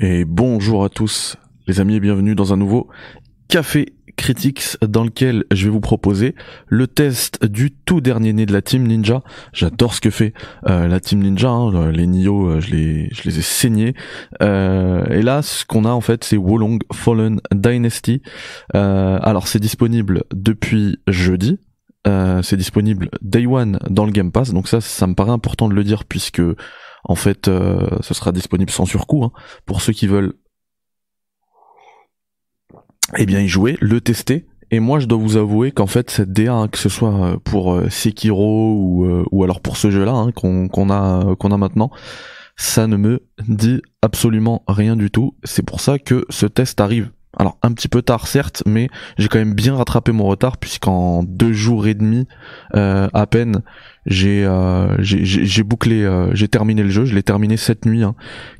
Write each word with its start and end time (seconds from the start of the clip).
Et 0.00 0.24
bonjour 0.24 0.84
à 0.84 0.90
tous 0.90 1.36
les 1.66 1.80
amis 1.80 1.96
et 1.96 2.00
bienvenue 2.00 2.36
dans 2.36 2.52
un 2.52 2.56
nouveau 2.56 2.86
Café 3.48 3.94
Critics 4.16 4.76
dans 4.80 5.02
lequel 5.02 5.44
je 5.50 5.64
vais 5.64 5.72
vous 5.72 5.80
proposer 5.80 6.36
le 6.68 6.86
test 6.86 7.44
du 7.44 7.72
tout 7.72 8.00
dernier 8.00 8.32
né 8.32 8.46
de 8.46 8.52
la 8.52 8.62
Team 8.62 8.86
Ninja. 8.86 9.24
J'adore 9.52 9.94
ce 9.94 10.00
que 10.00 10.10
fait 10.10 10.34
euh, 10.68 10.86
la 10.86 11.00
Team 11.00 11.18
Ninja, 11.18 11.48
hein, 11.48 11.90
les 11.90 12.06
Nioh 12.06 12.46
euh, 12.46 12.60
je 12.60 12.70
les, 12.70 13.08
je 13.10 13.24
les 13.24 13.40
ai 13.40 13.42
saignés. 13.42 13.94
Euh, 14.40 15.04
et 15.06 15.22
là 15.22 15.42
ce 15.42 15.64
qu'on 15.64 15.84
a 15.84 15.90
en 15.90 16.00
fait 16.00 16.22
c'est 16.22 16.36
Wolong 16.36 16.78
Fallen 16.92 17.40
Dynasty. 17.52 18.22
alors 18.74 19.48
c'est 19.48 19.58
disponible 19.58 20.22
depuis 20.32 20.98
jeudi, 21.08 21.58
c'est 22.04 22.56
disponible 22.56 23.10
day 23.20 23.46
one 23.46 23.80
dans 23.90 24.06
le 24.06 24.12
Game 24.12 24.30
Pass, 24.30 24.52
donc 24.52 24.68
ça, 24.68 24.80
ça 24.80 25.08
me 25.08 25.14
paraît 25.14 25.32
important 25.32 25.68
de 25.68 25.74
le 25.74 25.82
dire 25.82 26.04
puisque 26.04 26.40
en 27.08 27.14
fait, 27.14 27.48
euh, 27.48 27.88
ce 28.02 28.14
sera 28.14 28.32
disponible 28.32 28.70
sans 28.70 28.84
surcoût 28.84 29.24
hein, 29.24 29.32
pour 29.64 29.80
ceux 29.80 29.94
qui 29.94 30.06
veulent. 30.06 30.34
Eh 33.16 33.24
bien, 33.24 33.40
y 33.40 33.48
jouer, 33.48 33.78
le 33.80 34.02
tester. 34.02 34.46
Et 34.70 34.80
moi, 34.80 34.98
je 34.98 35.06
dois 35.06 35.16
vous 35.16 35.38
avouer 35.38 35.72
qu'en 35.72 35.86
fait, 35.86 36.10
cette 36.10 36.30
DA, 36.30 36.52
hein, 36.52 36.68
que 36.68 36.76
ce 36.76 36.90
soit 36.90 37.14
euh, 37.14 37.36
pour 37.42 37.72
euh, 37.72 37.88
Sekiro 37.88 38.74
ou, 38.74 39.24
ou 39.32 39.42
alors 39.42 39.60
pour 39.60 39.78
ce 39.78 39.90
jeu-là 39.90 40.12
hein, 40.12 40.30
qu'on 40.32 40.90
a 40.90 41.34
qu'on 41.36 41.50
a 41.50 41.56
maintenant, 41.56 41.90
ça 42.56 42.86
ne 42.86 42.98
me 42.98 43.22
dit 43.48 43.80
absolument 44.02 44.62
rien 44.68 44.94
du 44.94 45.10
tout. 45.10 45.34
C'est 45.44 45.62
pour 45.62 45.80
ça 45.80 45.98
que 45.98 46.26
ce 46.28 46.44
test 46.44 46.80
arrive 46.80 47.10
alors 47.36 47.58
un 47.62 47.72
petit 47.72 47.88
peu 47.88 48.02
tard 48.02 48.26
certes, 48.26 48.62
mais 48.66 48.88
j'ai 49.18 49.28
quand 49.28 49.38
même 49.38 49.54
bien 49.54 49.76
rattrapé 49.76 50.12
mon 50.12 50.24
retard 50.24 50.56
puisqu'en 50.56 51.22
deux 51.22 51.52
jours 51.52 51.86
et 51.86 51.94
demi 51.94 52.26
euh, 52.74 53.08
à 53.12 53.26
peine 53.26 53.62
j'ai 54.08 54.44
euh, 54.44 54.96
j'ai 55.00 55.62
bouclé, 55.62 56.02
euh, 56.02 56.34
j'ai 56.34 56.48
terminé 56.48 56.82
le 56.82 56.88
jeu, 56.88 57.04
je 57.04 57.14
l'ai 57.14 57.22
terminé 57.22 57.56
cette 57.56 57.84
nuit, 57.84 58.02
hein, 58.02 58.14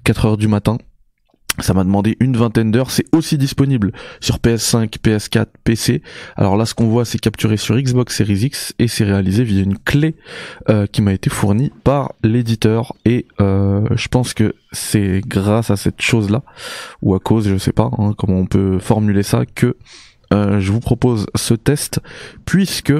4 0.04 0.26
heures 0.26 0.36
du 0.36 0.46
matin. 0.46 0.76
Ça 1.60 1.74
m'a 1.74 1.84
demandé 1.84 2.16
une 2.20 2.36
vingtaine 2.36 2.70
d'heures. 2.70 2.90
C'est 2.90 3.06
aussi 3.12 3.36
disponible 3.36 3.92
sur 4.20 4.38
PS5, 4.38 4.98
PS4, 4.98 5.46
PC. 5.64 6.02
Alors 6.36 6.56
là, 6.56 6.66
ce 6.66 6.74
qu'on 6.74 6.88
voit, 6.88 7.04
c'est 7.04 7.18
capturé 7.18 7.56
sur 7.56 7.76
Xbox 7.76 8.16
Series 8.16 8.44
X 8.44 8.74
et 8.78 8.88
c'est 8.88 9.04
réalisé 9.04 9.44
via 9.44 9.62
une 9.62 9.78
clé 9.78 10.14
euh, 10.68 10.86
qui 10.86 11.02
m'a 11.02 11.12
été 11.12 11.30
fournie 11.30 11.72
par 11.84 12.12
l'éditeur. 12.22 12.94
Et 13.04 13.26
euh, 13.40 13.86
je 13.96 14.08
pense 14.08 14.34
que 14.34 14.54
c'est 14.72 15.20
grâce 15.26 15.70
à 15.70 15.76
cette 15.76 16.00
chose-là, 16.00 16.42
ou 17.02 17.14
à 17.14 17.20
cause, 17.20 17.48
je 17.48 17.56
sais 17.56 17.72
pas 17.72 17.90
hein, 17.98 18.14
comment 18.16 18.38
on 18.38 18.46
peut 18.46 18.78
formuler 18.78 19.22
ça, 19.22 19.44
que 19.46 19.76
euh, 20.32 20.60
je 20.60 20.72
vous 20.72 20.80
propose 20.80 21.26
ce 21.34 21.54
test, 21.54 22.00
puisque 22.44 22.92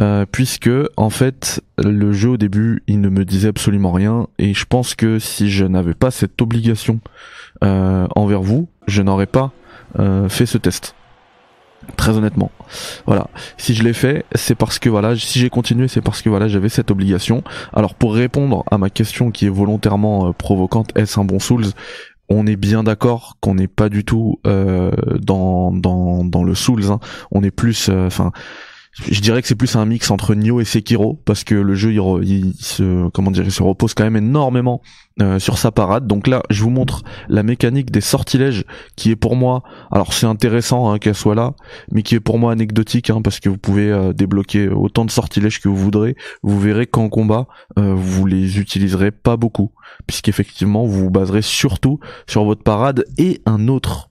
euh, 0.00 0.26
puisque 0.30 0.70
en 0.96 1.10
fait 1.10 1.62
le 1.78 2.12
jeu 2.12 2.30
au 2.30 2.36
début 2.36 2.82
il 2.86 3.00
ne 3.00 3.08
me 3.08 3.24
disait 3.24 3.48
absolument 3.48 3.92
rien 3.92 4.28
et 4.38 4.54
je 4.54 4.64
pense 4.64 4.94
que 4.94 5.18
si 5.18 5.50
je 5.50 5.64
n'avais 5.64 5.94
pas 5.94 6.10
cette 6.10 6.40
obligation 6.40 7.00
euh, 7.62 8.06
envers 8.14 8.42
vous, 8.42 8.68
je 8.86 9.02
n'aurais 9.02 9.26
pas 9.26 9.52
euh, 9.98 10.28
fait 10.28 10.46
ce 10.46 10.58
test. 10.58 10.94
Très 11.96 12.16
honnêtement, 12.16 12.50
voilà. 13.04 13.28
Si 13.58 13.74
je 13.74 13.82
l'ai 13.82 13.92
fait, 13.92 14.24
c'est 14.34 14.54
parce 14.54 14.78
que 14.78 14.88
voilà, 14.88 15.16
si 15.16 15.38
j'ai 15.38 15.50
continué, 15.50 15.86
c'est 15.86 16.00
parce 16.00 16.22
que 16.22 16.30
voilà, 16.30 16.48
j'avais 16.48 16.70
cette 16.70 16.90
obligation. 16.90 17.42
Alors 17.74 17.94
pour 17.94 18.14
répondre 18.14 18.64
à 18.70 18.78
ma 18.78 18.88
question 18.88 19.30
qui 19.30 19.44
est 19.44 19.50
volontairement 19.50 20.32
provocante, 20.32 20.96
est-ce 20.96 21.20
un 21.20 21.24
bon 21.24 21.38
Souls? 21.38 21.66
On 22.30 22.46
est 22.46 22.56
bien 22.56 22.84
d'accord 22.84 23.36
qu'on 23.40 23.56
n'est 23.56 23.68
pas 23.68 23.90
du 23.90 24.02
tout 24.02 24.40
dans, 24.44 25.72
dans, 25.72 26.24
dans 26.24 26.42
le 26.42 26.54
Souls. 26.54 26.90
Hein. 26.90 27.00
On 27.30 27.42
est 27.42 27.50
plus, 27.50 27.90
enfin, 27.90 28.32
je 29.02 29.20
dirais 29.20 29.42
que 29.42 29.48
c'est 29.48 29.56
plus 29.56 29.74
un 29.74 29.84
mix 29.86 30.10
entre 30.10 30.34
Nioh 30.34 30.60
et 30.60 30.64
Sekiro 30.64 31.20
parce 31.24 31.42
que 31.42 31.54
le 31.54 31.74
jeu 31.74 31.92
il, 32.22 32.54
se 32.54 33.08
comment 33.08 33.32
dire 33.32 33.44
il 33.44 33.50
se 33.50 33.62
repose 33.62 33.92
quand 33.92 34.04
même 34.04 34.16
énormément 34.16 34.82
euh, 35.20 35.38
sur 35.38 35.58
sa 35.58 35.72
parade. 35.72 36.06
Donc 36.06 36.28
là 36.28 36.42
je 36.48 36.62
vous 36.62 36.70
montre 36.70 37.02
la 37.28 37.42
mécanique 37.42 37.90
des 37.90 38.00
sortilèges 38.00 38.64
qui 38.94 39.10
est 39.10 39.16
pour 39.16 39.34
moi 39.34 39.62
alors 39.90 40.12
c'est 40.12 40.26
intéressant 40.26 40.90
hein, 40.90 40.98
qu'elle 40.98 41.16
soit 41.16 41.34
là 41.34 41.54
mais 41.90 42.02
qui 42.02 42.14
est 42.14 42.20
pour 42.20 42.38
moi 42.38 42.52
anecdotique 42.52 43.10
hein, 43.10 43.20
parce 43.22 43.40
que 43.40 43.48
vous 43.48 43.58
pouvez 43.58 43.90
euh, 43.90 44.12
débloquer 44.12 44.68
autant 44.68 45.04
de 45.04 45.10
sortilèges 45.10 45.60
que 45.60 45.68
vous 45.68 45.76
voudrez. 45.76 46.14
Vous 46.42 46.60
verrez 46.60 46.86
qu'en 46.86 47.08
combat 47.08 47.48
euh, 47.78 47.94
vous 47.96 48.26
les 48.26 48.60
utiliserez 48.60 49.10
pas 49.10 49.36
beaucoup 49.36 49.72
puisqu'effectivement 50.06 50.84
vous 50.84 51.00
vous 51.04 51.10
baserez 51.10 51.42
surtout 51.42 51.98
sur 52.28 52.44
votre 52.44 52.62
parade 52.62 53.04
et 53.18 53.42
un 53.44 53.66
autre 53.66 54.10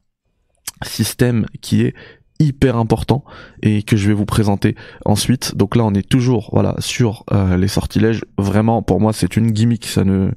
système 0.83 1.45
qui 1.61 1.83
est 1.83 1.93
hyper 2.43 2.77
important 2.77 3.23
et 3.61 3.83
que 3.83 3.97
je 3.97 4.07
vais 4.07 4.13
vous 4.13 4.25
présenter 4.25 4.75
ensuite. 5.05 5.55
Donc 5.55 5.75
là, 5.75 5.83
on 5.83 5.93
est 5.93 6.07
toujours 6.07 6.49
voilà 6.53 6.75
sur 6.79 7.23
euh, 7.31 7.57
les 7.57 7.67
sortilèges. 7.67 8.23
Vraiment, 8.37 8.81
pour 8.81 8.99
moi, 8.99 9.13
c'est 9.13 9.35
une 9.35 9.51
gimmick. 9.51 9.85
Ça 9.85 10.03
ne 10.03 10.31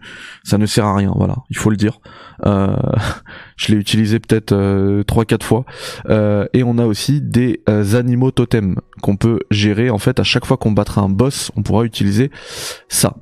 ça 0.45 0.59
ne 0.59 0.67
sert 0.67 0.87
à 0.87 0.95
rien. 0.95 1.13
Voilà, 1.17 1.37
il 1.51 1.57
faut 1.57 1.71
le 1.71 1.77
dire. 1.77 2.01
Euh, 2.45 2.77
je 3.57 3.73
l'ai 3.73 3.79
utilisé 3.79 4.19
peut-être 4.21 4.53
euh, 4.53 5.03
trois 5.03 5.25
quatre 5.25 5.45
fois. 5.45 5.65
et 6.09 6.63
on 6.63 6.79
a 6.79 6.87
aussi 6.87 7.21
des 7.21 7.63
animaux 7.69 8.31
totems 8.31 8.77
qu'on 9.03 9.17
peut 9.17 9.41
gérer. 9.51 9.91
En 9.91 9.99
fait, 9.99 10.21
à 10.21 10.25
chaque 10.25 10.47
fois 10.47 10.57
qu'on 10.57 10.73
battra 10.73 11.01
un 11.01 11.09
boss, 11.09 11.51
on 11.57 11.63
pourra 11.63 11.85
utiliser 11.85 12.31
ça. 12.89 13.15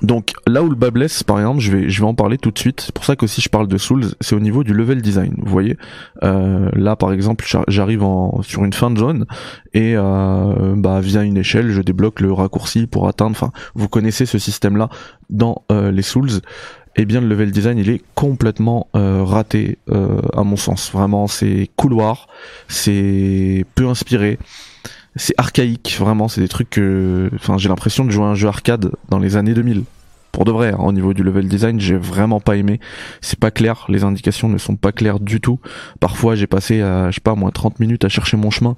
Donc 0.00 0.32
là 0.46 0.62
où 0.62 0.68
le 0.68 0.74
bas 0.74 0.90
blesse, 0.90 1.22
par 1.22 1.38
exemple, 1.38 1.60
je 1.60 1.70
vais 1.70 1.90
je 1.90 2.00
vais 2.00 2.06
en 2.06 2.14
parler 2.14 2.38
tout 2.38 2.50
de 2.50 2.58
suite. 2.58 2.80
C'est 2.80 2.94
pour 2.94 3.04
ça 3.04 3.16
qu'aussi 3.16 3.40
je 3.40 3.48
parle 3.48 3.68
de 3.68 3.76
Souls, 3.76 4.06
c'est 4.20 4.34
au 4.34 4.40
niveau 4.40 4.64
du 4.64 4.72
level 4.72 5.02
design. 5.02 5.34
Vous 5.38 5.50
voyez, 5.50 5.76
euh, 6.22 6.70
là 6.74 6.96
par 6.96 7.12
exemple, 7.12 7.44
j'arrive 7.68 8.02
sur 8.42 8.64
une 8.64 8.72
fin 8.72 8.90
de 8.90 8.98
zone 8.98 9.26
et 9.74 9.94
euh, 9.96 10.74
bah 10.76 11.00
via 11.00 11.22
une 11.22 11.36
échelle, 11.36 11.70
je 11.70 11.82
débloque 11.82 12.20
le 12.20 12.32
raccourci 12.32 12.86
pour 12.86 13.08
atteindre. 13.08 13.32
Enfin, 13.32 13.52
vous 13.74 13.88
connaissez 13.88 14.26
ce 14.26 14.38
système-là 14.38 14.88
dans 15.30 15.62
euh, 15.70 15.90
les 15.90 16.02
Souls. 16.02 16.40
Eh 16.96 17.06
bien, 17.06 17.22
le 17.22 17.28
level 17.28 17.50
design, 17.50 17.78
il 17.78 17.88
est 17.88 18.02
complètement 18.14 18.88
euh, 18.96 19.24
raté 19.24 19.78
à 20.34 20.44
mon 20.44 20.56
sens. 20.56 20.92
Vraiment, 20.92 21.26
c'est 21.26 21.70
couloir, 21.74 22.26
c'est 22.68 23.64
peu 23.74 23.88
inspiré 23.88 24.38
c'est 25.16 25.34
archaïque, 25.36 25.96
vraiment, 25.98 26.28
c'est 26.28 26.40
des 26.40 26.48
trucs 26.48 26.70
que, 26.70 27.30
enfin, 27.34 27.58
j'ai 27.58 27.68
l'impression 27.68 28.04
de 28.04 28.10
jouer 28.10 28.24
à 28.24 28.28
un 28.28 28.34
jeu 28.34 28.48
arcade 28.48 28.92
dans 29.10 29.18
les 29.18 29.36
années 29.36 29.54
2000. 29.54 29.84
Pour 30.32 30.46
de 30.46 30.50
vrai, 30.50 30.72
hein, 30.72 30.78
au 30.78 30.92
niveau 30.92 31.12
du 31.12 31.22
level 31.22 31.46
design, 31.46 31.78
j'ai 31.78 31.98
vraiment 31.98 32.40
pas 32.40 32.56
aimé. 32.56 32.80
C'est 33.20 33.38
pas 33.38 33.50
clair, 33.50 33.84
les 33.90 34.02
indications 34.02 34.48
ne 34.48 34.56
sont 34.56 34.76
pas 34.76 34.90
claires 34.90 35.20
du 35.20 35.42
tout. 35.42 35.60
Parfois, 36.00 36.36
j'ai 36.36 36.46
passé, 36.46 36.80
à, 36.80 37.10
je 37.10 37.16
sais 37.16 37.20
pas, 37.20 37.34
moins 37.34 37.50
30 37.50 37.78
minutes 37.80 38.06
à 38.06 38.08
chercher 38.08 38.38
mon 38.38 38.50
chemin, 38.50 38.76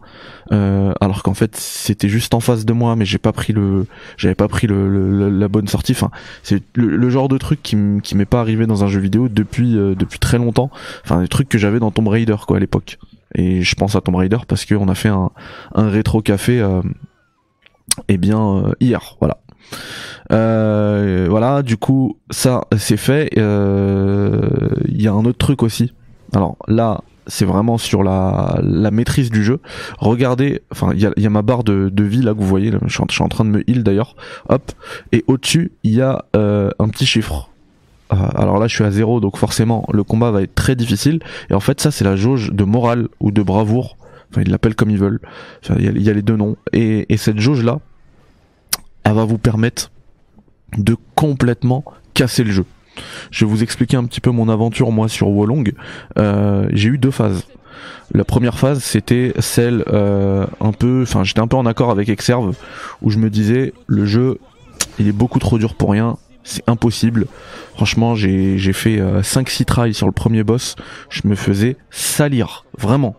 euh, 0.50 0.92
alors 1.00 1.22
qu'en 1.22 1.34
fait, 1.34 1.54
c'était 1.54 2.08
juste 2.08 2.34
en 2.34 2.40
face 2.40 2.64
de 2.64 2.72
moi, 2.72 2.96
mais 2.96 3.04
j'ai 3.04 3.18
pas 3.18 3.30
pris 3.30 3.52
le, 3.52 3.86
j'avais 4.16 4.34
pas 4.34 4.48
pris 4.48 4.66
le, 4.66 5.30
la 5.30 5.46
bonne 5.46 5.68
sortie. 5.68 5.92
Enfin, 5.92 6.10
c'est 6.42 6.60
le, 6.74 7.08
genre 7.08 7.28
de 7.28 7.38
truc 7.38 7.62
qui, 7.62 7.76
qui 8.02 8.16
m'est 8.16 8.24
pas 8.24 8.40
arrivé 8.40 8.66
dans 8.66 8.82
un 8.82 8.88
jeu 8.88 8.98
vidéo 8.98 9.28
depuis, 9.28 9.78
euh, 9.78 9.94
depuis 9.94 10.18
très 10.18 10.38
longtemps. 10.38 10.72
Enfin, 11.04 11.20
des 11.20 11.28
trucs 11.28 11.48
que 11.48 11.58
j'avais 11.58 11.78
dans 11.78 11.92
Tomb 11.92 12.08
Raider, 12.08 12.36
quoi, 12.48 12.56
à 12.56 12.60
l'époque. 12.60 12.98
Et 13.34 13.62
je 13.62 13.74
pense 13.74 13.96
à 13.96 14.00
Tomb 14.00 14.16
Raider 14.16 14.38
parce 14.46 14.64
qu'on 14.64 14.88
a 14.88 14.94
fait 14.94 15.08
un, 15.08 15.30
rétro 15.74 16.22
café 16.22 16.60
euh, 16.60 16.82
eh 18.08 18.16
bien 18.16 18.40
euh, 18.40 18.72
hier, 18.80 19.16
voilà. 19.20 19.38
Euh, 20.32 21.26
voilà, 21.28 21.62
du 21.62 21.76
coup 21.76 22.18
ça 22.30 22.62
c'est 22.76 22.96
fait. 22.96 23.30
Euh, 23.38 24.48
il 24.88 25.02
y 25.02 25.08
a 25.08 25.12
un 25.12 25.24
autre 25.24 25.38
truc 25.38 25.62
aussi. 25.62 25.92
Alors 26.32 26.56
là, 26.66 27.02
c'est 27.26 27.44
vraiment 27.44 27.78
sur 27.78 28.02
la, 28.02 28.60
maîtrise 28.92 29.30
du 29.30 29.44
jeu. 29.44 29.60
Regardez, 29.98 30.62
enfin 30.70 30.92
il 30.94 31.00
y 31.00 31.26
a, 31.26 31.30
ma 31.30 31.42
barre 31.42 31.64
de, 31.64 31.90
vie 32.02 32.22
là 32.22 32.34
que 32.34 32.38
vous 32.38 32.46
voyez, 32.46 32.72
je, 32.86 32.88
suis 32.88 33.22
en, 33.22 33.28
train 33.28 33.44
de 33.44 33.50
me 33.50 33.68
heal 33.68 33.82
d'ailleurs. 33.82 34.16
Hop, 34.48 34.72
et 35.12 35.24
au-dessus 35.26 35.72
il 35.82 35.94
y 35.94 36.02
a 36.02 36.24
euh, 36.36 36.70
un 36.78 36.88
petit 36.88 37.06
chiffre. 37.06 37.50
Euh, 38.12 38.16
alors 38.34 38.58
là 38.58 38.66
je 38.66 38.74
suis 38.74 38.84
à 38.84 38.90
zéro 38.90 39.18
donc 39.18 39.38
forcément 39.38 39.86
le 39.90 40.04
combat 40.04 40.30
va 40.30 40.42
être 40.42 40.54
très 40.54 40.76
difficile. 40.76 41.20
Et 41.50 41.54
en 41.54 41.60
fait 41.60 41.80
ça 41.80 41.90
c'est 41.90 42.04
la 42.04 42.16
jauge 42.16 42.50
de 42.52 42.64
morale 42.64 43.08
ou 43.20 43.30
de 43.30 43.42
bravoure. 43.42 43.96
Enfin 44.30 44.42
ils 44.42 44.50
l'appellent 44.50 44.74
comme 44.74 44.90
ils 44.90 44.98
veulent. 44.98 45.20
Il 45.78 46.02
y, 46.02 46.10
a 46.10 46.12
les 46.12 46.22
deux 46.22 46.36
noms. 46.36 46.56
Et, 46.72 47.12
et 47.12 47.16
cette 47.16 47.38
jauge 47.38 47.62
là 47.62 47.78
elle 49.04 49.14
va 49.14 49.24
vous 49.24 49.38
permettre 49.38 49.90
de 50.76 50.96
complètement 51.14 51.84
casser 52.14 52.44
le 52.44 52.50
jeu. 52.50 52.64
Je 53.30 53.44
vais 53.44 53.50
vous 53.50 53.62
expliquer 53.62 53.96
un 53.96 54.04
petit 54.04 54.20
peu 54.20 54.30
mon 54.30 54.48
aventure 54.48 54.90
moi 54.92 55.08
sur 55.08 55.28
Wolong. 55.28 55.72
Euh, 56.18 56.68
j'ai 56.72 56.90
eu 56.90 56.98
deux 56.98 57.10
phases. 57.10 57.44
La 58.12 58.24
première 58.24 58.58
phase 58.58 58.82
c'était 58.82 59.32
celle 59.38 59.84
euh, 59.88 60.46
un 60.60 60.72
peu 60.72 61.02
enfin 61.02 61.24
j'étais 61.24 61.40
un 61.40 61.46
peu 61.46 61.56
en 61.56 61.66
accord 61.66 61.90
avec 61.90 62.08
Exerve 62.08 62.54
où 63.02 63.10
je 63.10 63.18
me 63.18 63.30
disais 63.30 63.72
le 63.86 64.06
jeu 64.06 64.38
il 64.98 65.08
est 65.08 65.12
beaucoup 65.12 65.38
trop 65.38 65.58
dur 65.58 65.74
pour 65.74 65.90
rien 65.90 66.16
c'est 66.44 66.62
impossible. 66.68 67.26
Franchement, 67.74 68.14
j'ai 68.14 68.72
fait 68.72 68.98
5-6 68.98 69.62
euh, 69.62 69.64
tries 69.64 69.94
sur 69.94 70.06
le 70.06 70.12
premier 70.12 70.44
boss, 70.44 70.76
je 71.08 71.22
me 71.24 71.34
faisais 71.34 71.76
salir, 71.90 72.64
vraiment. 72.78 73.16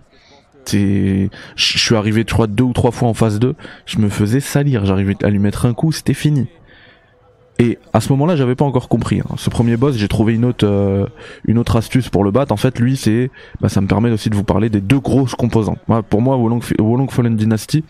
Je 0.72 1.28
suis 1.56 1.96
arrivé, 1.96 2.24
je 2.28 2.34
crois, 2.34 2.48
deux 2.48 2.64
ou 2.64 2.74
trois 2.74 2.92
fois 2.92 3.10
en 3.10 3.14
phase 3.14 3.40
2, 3.40 3.56
je 3.86 3.98
me 4.00 4.10
faisais 4.10 4.40
salir, 4.40 4.86
j'arrivais 4.86 5.16
à 5.24 5.30
lui 5.30 5.40
mettre 5.40 5.66
un 5.66 5.74
coup, 5.74 5.92
c'était 5.92 6.14
fini. 6.14 6.48
Et 7.58 7.80
à 7.94 8.02
ce 8.02 8.12
moment-là, 8.12 8.36
j'avais 8.36 8.56
pas 8.56 8.66
encore 8.66 8.90
compris. 8.90 9.22
Hein. 9.22 9.36
Ce 9.38 9.50
premier 9.50 9.78
boss, 9.78 9.96
j'ai 9.96 10.10
trouvé 10.10 10.34
une 10.34 10.44
autre, 10.44 10.68
euh, 10.68 11.06
une 11.46 11.58
autre 11.58 11.78
astuce 11.78 12.10
pour 12.10 12.26
le 12.26 12.32
battre. 12.32 12.52
En 12.52 12.58
fait, 12.58 12.80
lui, 12.80 12.98
c'est, 12.98 13.32
bah, 13.62 13.70
ça 13.70 13.80
me 13.80 13.88
permet 13.88 14.12
aussi 14.12 14.30
de 14.30 14.36
vous 14.36 14.44
parler 14.44 14.70
des 14.70 14.82
deux 14.82 15.00
grosses 15.00 15.36
composantes. 15.36 15.80
pour 16.10 16.22
moi, 16.22 16.36
Wolong 16.36 17.10
Fallen 17.10 17.38
Dynasty, 17.38 17.86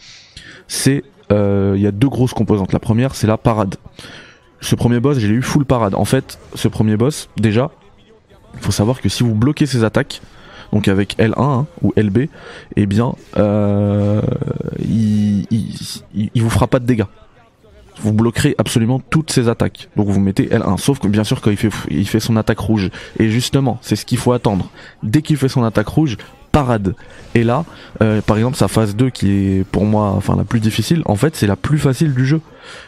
c'est, 0.67 1.03
euh, 1.31 1.73
il 1.75 1.81
y 1.81 1.87
a 1.87 1.91
deux 1.91 2.09
grosses 2.09 2.33
composantes. 2.33 2.73
La 2.73 2.79
première, 2.79 3.15
c'est 3.15 3.25
la 3.25 3.37
parade 3.37 3.75
ce 4.65 4.75
premier 4.75 4.99
boss, 4.99 5.19
j'ai 5.19 5.27
eu 5.27 5.41
full 5.41 5.65
parade. 5.65 5.95
En 5.95 6.05
fait, 6.05 6.39
ce 6.55 6.67
premier 6.67 6.97
boss, 6.97 7.29
déjà, 7.37 7.71
Il 8.55 8.61
faut 8.61 8.71
savoir 8.71 9.01
que 9.01 9.09
si 9.09 9.21
vous 9.21 9.35
bloquez 9.35 9.65
ses 9.65 9.83
attaques, 9.83 10.21
donc 10.71 10.87
avec 10.87 11.17
L1 11.17 11.33
hein, 11.37 11.67
ou 11.81 11.93
LB, 11.97 12.29
eh 12.75 12.85
bien, 12.85 13.13
euh, 13.37 14.21
il, 14.79 15.45
vous 16.35 16.49
fera 16.49 16.67
pas 16.67 16.79
de 16.79 16.85
dégâts. 16.85 17.05
Vous 18.01 18.13
bloquerez 18.13 18.55
absolument 18.57 19.01
toutes 19.09 19.31
ses 19.31 19.49
attaques. 19.49 19.89
Donc 19.97 20.07
vous 20.07 20.19
mettez 20.19 20.47
L1. 20.47 20.77
Sauf 20.77 20.99
que 20.99 21.07
bien 21.07 21.23
sûr 21.23 21.41
quand 21.41 21.51
il 21.51 22.07
fait 22.07 22.19
son 22.19 22.35
attaque 22.37 22.59
rouge. 22.59 22.89
Et 23.19 23.29
justement, 23.29 23.77
c'est 23.81 23.95
ce 23.95 24.05
qu'il 24.05 24.17
faut 24.17 24.31
attendre. 24.31 24.69
Dès 25.03 25.21
qu'il 25.21 25.37
fait 25.37 25.49
son 25.49 25.63
attaque 25.63 25.87
rouge, 25.87 26.17
parade. 26.55 26.95
Et 27.33 27.43
là, 27.43 27.65
euh, 28.01 28.21
par 28.21 28.37
exemple, 28.37 28.55
sa 28.55 28.69
phase 28.69 28.95
2 28.95 29.09
qui 29.09 29.29
est 29.29 29.65
pour 29.65 29.83
moi 29.83 30.11
enfin 30.11 30.37
la 30.37 30.45
plus 30.45 30.61
difficile, 30.61 31.01
en 31.03 31.17
fait 31.17 31.35
c'est 31.35 31.47
la 31.47 31.57
plus 31.57 31.77
facile 31.77 32.13
du 32.13 32.25
jeu. 32.25 32.39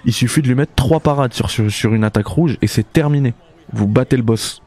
Il 0.05 0.13
suffit 0.13 0.41
de 0.41 0.47
lui 0.47 0.55
mettre 0.55 0.71
trois 0.73 1.01
parades 1.01 1.33
sur, 1.33 1.49
sur, 1.49 1.69
sur 1.69 1.93
une 1.93 2.05
attaque 2.05 2.27
rouge 2.27 2.57
et 2.61 2.67
c'est 2.67 2.89
terminé. 2.93 3.33
Vous 3.73 3.85
battez 3.85 4.15
le 4.15 4.23
boss 4.23 4.61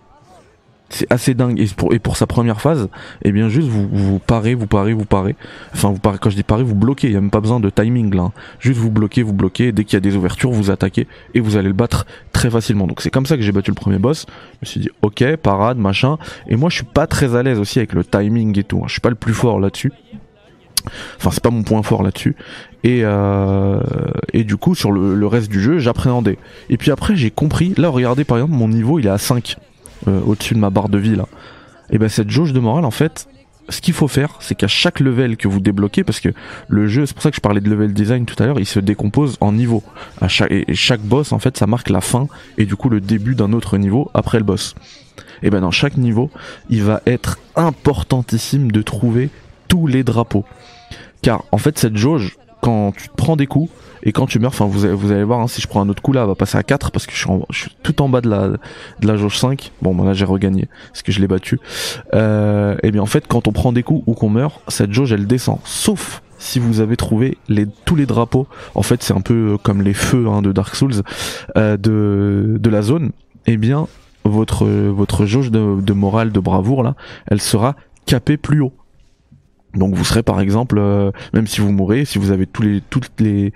c'est 0.91 1.11
assez 1.11 1.35
dingue 1.35 1.59
et 1.61 1.99
pour, 1.99 2.17
sa 2.17 2.27
première 2.27 2.61
phase 2.61 2.89
eh 3.23 3.33
bien 3.33 3.49
juste 3.49 3.69
vous, 3.69 4.19
parez 4.19 4.55
vous 4.55 4.67
parez 4.67 4.93
vous 4.93 5.05
parez 5.05 5.37
enfin 5.73 5.91
vous 5.91 5.99
parez 5.99 6.19
quand 6.19 6.31
je 6.31 6.37
dis 6.37 6.43
parez 6.43 6.65
vous 6.65 6.75
bloquez 6.75 7.09
il 7.09 7.15
y 7.15 7.17
a 7.17 7.21
même 7.21 7.31
pas 7.31 7.41
besoin 7.41 7.61
de 7.61 7.71
timing 7.71 8.15
là 8.15 8.25
hein. 8.25 8.33
juste 8.59 8.79
vous 8.79 8.91
bloquez 8.91 9.23
vous 9.23 9.33
bloquez 9.33 9.73
dès 9.73 9.85
qu'il 9.85 9.95
y 9.95 9.97
a 9.97 10.01
des 10.01 10.17
ouvertures 10.17 10.51
vous 10.51 10.71
attaquez 10.71 11.07
et 11.35 11.41
vous 11.41 11.57
allez 11.57 11.69
le 11.69 11.75
battre 11.75 12.07
très 12.33 12.51
facilement 12.51 12.87
donc 12.87 13.01
c'est 13.01 13.11
comme 13.11 13.27
ça 13.27 13.37
que 13.37 13.43
j'ai 13.43 13.53
battu 13.53 13.71
le 13.71 13.77
premier 13.77 13.99
boss 13.99 14.27
je 14.55 14.59
me 14.63 14.67
suis 14.67 14.81
dit 14.81 14.91
ok 15.03 15.37
parade 15.37 15.79
machin 15.79 16.19
et 16.49 16.57
moi 16.57 16.69
je 16.71 16.77
suis 16.77 16.85
pas 16.85 17.07
très 17.07 17.37
à 17.37 17.43
l'aise 17.43 17.59
aussi 17.59 17.79
avec 17.79 17.93
le 17.93 18.05
timing 18.05 18.59
et 18.59 18.65
tout 18.65 18.79
hein. 18.79 18.87
je 18.87 18.93
suis 18.93 19.01
pas 19.01 19.11
le 19.11 19.15
plus 19.15 19.35
fort 19.35 19.61
là-dessus 19.61 19.93
Enfin, 21.19 21.31
c'est 21.31 21.43
pas 21.43 21.51
mon 21.51 21.63
point 21.63 21.83
fort 21.83 22.03
là-dessus. 22.03 22.37
Et, 22.85 23.01
euh, 23.05 23.81
et 24.33 24.45
du 24.45 24.57
coup, 24.57 24.75
sur 24.75 24.93
le, 24.93 25.15
le 25.15 25.27
reste 25.27 25.51
du 25.51 25.61
jeu, 25.61 25.79
j'appréhendais. 25.79 26.39
Et 26.71 26.79
puis 26.79 26.91
après, 26.91 27.17
j'ai 27.17 27.31
compris. 27.31 27.75
Là, 27.77 27.91
regardez, 27.91 28.25
par 28.25 28.39
exemple, 28.39 28.55
mon 28.55 28.69
niveau, 28.69 28.99
il 28.99 29.07
est 29.07 29.11
à 29.11 29.19
5. 29.19 29.57
Euh, 30.09 30.21
au-dessus 30.25 30.55
de 30.55 30.59
ma 30.59 30.71
barre 30.71 30.89
de 30.89 30.99
vie 30.99 31.15
là. 31.15 31.27
Et 31.91 31.99
ben 31.99 32.09
cette 32.09 32.31
jauge 32.31 32.53
de 32.53 32.61
morale 32.61 32.85
en 32.85 32.91
fait, 32.91 33.29
ce 33.69 33.81
qu'il 33.81 33.95
faut 33.95 34.09
faire, 34.09 34.37
c'est 34.41 34.55
qu'à 34.55 34.67
chaque 34.67 35.01
level 35.01 35.37
que 35.37 35.47
vous 35.47 35.61
débloquez, 35.61 36.05
parce 36.05 36.21
que 36.21 36.31
le 36.69 36.87
jeu, 36.87 37.07
c'est 37.07 37.15
pour 37.15 37.23
ça 37.23 37.31
que 37.31 37.37
je 37.37 37.41
parlais 37.41 37.61
de 37.61 37.69
level 37.69 37.93
design 37.93 38.25
tout 38.25 38.41
à 38.43 38.47
l'heure, 38.47 38.59
il 38.59 38.67
se 38.67 38.81
décompose 38.81 39.37
en 39.41 39.53
niveaux. 39.53 39.83
Et 40.49 40.75
chaque 40.75 41.01
boss, 41.01 41.33
en 41.33 41.39
fait, 41.39 41.57
ça 41.57 41.67
marque 41.67 41.91
la 41.91 42.01
fin 42.01 42.29
et 42.59 42.67
du 42.67 42.77
coup 42.77 42.89
le 42.89 43.01
début 43.01 43.35
d'un 43.35 43.53
autre 43.53 43.79
niveau 43.79 44.11
après 44.15 44.39
le 44.39 44.45
boss. 44.45 44.75
Et 45.43 45.51
ben 45.51 45.61
dans 45.61 45.71
chaque 45.71 45.97
niveau, 45.97 46.31
il 46.69 46.83
va 46.83 47.03
être 47.07 47.39
importantissime 47.55 48.73
de 48.73 48.83
trouver 48.83 49.31
tous 49.69 49.87
les 49.87 50.03
drapeaux. 50.03 50.45
Car 51.23 51.45
en 51.53 51.59
fait, 51.59 51.79
cette 51.79 51.97
jauge, 51.97 52.39
quand 52.61 52.93
tu 52.97 53.09
te 53.09 53.15
prends 53.17 53.37
des 53.37 53.47
coups, 53.47 53.71
et 54.03 54.13
quand 54.13 54.27
tu 54.27 54.39
meurs, 54.39 54.51
enfin 54.51 54.67
vous, 54.67 54.97
vous 54.97 55.13
allez 55.13 55.25
voir, 55.25 55.41
hein, 55.41 55.49
si 55.49 55.61
je 55.61 55.67
prends 55.67 55.81
un 55.81 55.89
autre 55.89 56.03
coup 56.03 56.13
là, 56.13 56.23
elle 56.23 56.29
va 56.29 56.35
passer 56.35 56.57
à 56.57 56.63
4 56.63 56.91
parce 56.91 57.07
que 57.07 57.13
je 57.13 57.27
suis, 57.53 57.77
tout 57.83 58.01
en 58.03 58.09
bas 58.09 58.21
de 58.21 58.31
la, 58.31 58.49
de 58.49 59.07
la 59.07 59.17
jauge 59.17 59.39
5. 59.39 59.73
Bon, 59.83 60.03
là 60.03 60.15
j'ai 60.15 60.25
regagné 60.25 60.69
parce 60.89 61.03
que 61.03 61.13
je 61.13 61.21
l'ai 61.21 61.29
battu. 61.29 61.59
Euh, 62.15 62.77
et 62.83 62.91
bien 62.91 63.03
en 63.03 63.07
fait, 63.07 63.27
quand 63.27 63.49
on 63.49 63.53
prend 63.53 63.73
des 63.73 63.83
coups 63.83 64.03
ou 64.07 64.15
qu'on 64.15 64.31
meurt, 64.31 64.63
cette 64.69 64.93
jauge 64.93 65.13
elle 65.13 65.27
descend. 65.27 65.59
Sauf 65.65 66.23
si 66.39 66.59
vous 66.59 66.81
avez 66.81 66.97
trouvé 66.97 67.37
tous 67.85 67.97
les 67.97 68.07
drapeaux. 68.07 68.47
En 68.75 68.83
fait, 68.83 69.03
c'est 69.03 69.13
un 69.13 69.21
peu 69.21 69.59
comme 69.63 69.83
les 69.83 69.93
feux 69.93 70.27
hein, 70.29 70.41
de 70.41 70.53
Dark 70.53 70.75
Souls 70.75 71.03
euh, 71.59 71.77
de, 71.77 72.57
de 72.59 72.71
la 72.71 72.81
zone. 72.81 73.11
Et 73.47 73.59
bien 73.59 73.87
votre 74.25 74.67
votre 74.67 75.27
jauge 75.27 75.51
de 75.51 75.93
morale 75.93 76.31
de 76.33 76.41
bravoure 76.41 76.83
là, 76.83 76.95
elle 77.27 77.41
sera 77.41 77.75
capée 78.07 78.37
plus 78.37 78.61
haut. 78.61 78.73
Donc 79.75 79.95
vous 79.95 80.05
serez 80.05 80.23
par 80.23 80.41
exemple, 80.41 80.79
euh, 80.79 81.13
même 81.33 81.47
si 81.47 81.61
vous 81.61 81.71
mourrez, 81.71 82.05
si 82.05 82.19
vous 82.19 82.33
avez 82.33 82.47
tous 82.47 82.63
les 82.63 82.81
toutes 82.91 83.11
les 83.21 83.53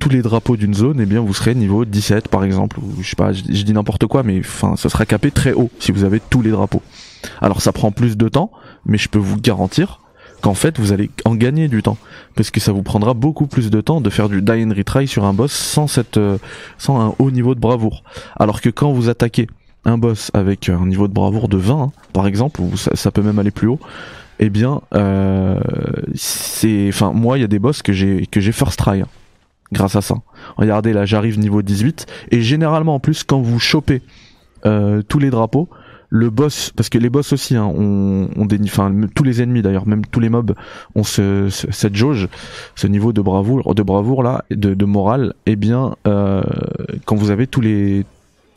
tous 0.00 0.08
les 0.08 0.20
drapeaux 0.20 0.56
d'une 0.56 0.74
zone, 0.74 1.00
eh 1.00 1.06
bien 1.06 1.20
vous 1.20 1.34
serez 1.34 1.54
niveau 1.54 1.84
17 1.84 2.28
par 2.28 2.42
exemple, 2.44 2.80
ou 2.80 3.02
je 3.02 3.10
sais 3.10 3.16
pas, 3.16 3.32
je, 3.32 3.42
dis 3.42 3.72
n'importe 3.72 4.06
quoi, 4.06 4.24
mais 4.24 4.40
enfin 4.40 4.74
ça 4.76 4.88
sera 4.88 5.06
capé 5.06 5.30
très 5.30 5.52
haut 5.52 5.70
si 5.78 5.92
vous 5.92 6.02
avez 6.02 6.20
tous 6.20 6.42
les 6.42 6.50
drapeaux. 6.50 6.82
Alors 7.40 7.62
ça 7.62 7.72
prend 7.72 7.92
plus 7.92 8.16
de 8.16 8.28
temps, 8.28 8.50
mais 8.86 8.98
je 8.98 9.08
peux 9.08 9.20
vous 9.20 9.40
garantir 9.40 10.00
qu'en 10.40 10.54
fait 10.54 10.80
vous 10.80 10.92
allez 10.92 11.10
en 11.24 11.36
gagner 11.36 11.68
du 11.68 11.80
temps, 11.80 11.96
parce 12.34 12.50
que 12.50 12.58
ça 12.58 12.72
vous 12.72 12.82
prendra 12.82 13.14
beaucoup 13.14 13.46
plus 13.46 13.70
de 13.70 13.80
temps 13.80 14.00
de 14.00 14.10
faire 14.10 14.28
du 14.28 14.42
die 14.42 14.64
and 14.64 14.74
retry 14.76 15.06
sur 15.06 15.24
un 15.24 15.32
boss 15.32 15.52
sans 15.52 15.86
cette 15.86 16.16
euh, 16.16 16.38
sans 16.76 17.00
un 17.00 17.14
haut 17.20 17.30
niveau 17.30 17.54
de 17.54 17.60
bravoure. 17.60 18.02
Alors 18.36 18.60
que 18.60 18.68
quand 18.68 18.92
vous 18.92 19.08
attaquez 19.08 19.46
un 19.84 19.96
boss 19.96 20.32
avec 20.34 20.68
un 20.68 20.86
niveau 20.86 21.06
de 21.06 21.12
bravoure 21.12 21.48
de 21.48 21.56
20 21.56 21.82
hein, 21.82 21.92
par 22.12 22.26
exemple, 22.26 22.62
ou 22.62 22.76
ça 22.76 23.10
peut 23.12 23.22
même 23.22 23.38
aller 23.38 23.52
plus 23.52 23.68
haut 23.68 23.78
eh 24.38 24.50
bien, 24.50 24.80
euh, 24.94 25.60
c'est, 26.14 26.88
enfin, 26.88 27.12
moi, 27.12 27.38
il 27.38 27.42
y 27.42 27.44
a 27.44 27.48
des 27.48 27.58
boss 27.58 27.82
que 27.82 27.92
j'ai 27.92 28.26
que 28.26 28.40
j'ai 28.40 28.52
first 28.52 28.78
try 28.78 29.00
hein, 29.00 29.08
grâce 29.72 29.96
à 29.96 30.00
ça. 30.00 30.16
Regardez, 30.56 30.92
là, 30.92 31.04
j'arrive 31.04 31.38
niveau 31.38 31.62
18 31.62 32.06
et 32.30 32.40
généralement, 32.40 32.94
en 32.94 33.00
plus, 33.00 33.24
quand 33.24 33.40
vous 33.40 33.58
chopez 33.58 34.02
euh, 34.66 35.02
tous 35.02 35.18
les 35.18 35.30
drapeaux, 35.30 35.68
le 36.14 36.28
boss, 36.28 36.70
parce 36.76 36.90
que 36.90 36.98
les 36.98 37.08
boss 37.08 37.32
aussi, 37.32 37.56
hein, 37.56 37.64
on, 37.74 38.28
on 38.36 38.46
enfin 38.64 38.94
tous 39.14 39.24
les 39.24 39.40
ennemis 39.40 39.62
d'ailleurs, 39.62 39.86
même 39.86 40.04
tous 40.04 40.20
les 40.20 40.28
mobs 40.28 40.54
ont 40.94 41.04
ce, 41.04 41.48
cette 41.48 41.96
jauge, 41.96 42.28
ce 42.74 42.86
niveau 42.86 43.14
de 43.14 43.22
bravoure, 43.22 43.74
de 43.74 43.82
bravoure 43.82 44.22
là, 44.22 44.44
de, 44.50 44.84
morale. 44.84 45.32
Eh 45.46 45.56
bien, 45.56 45.96
euh, 46.06 46.42
quand 47.06 47.16
vous 47.16 47.30
avez 47.30 47.46
tous 47.46 47.62
les, 47.62 48.04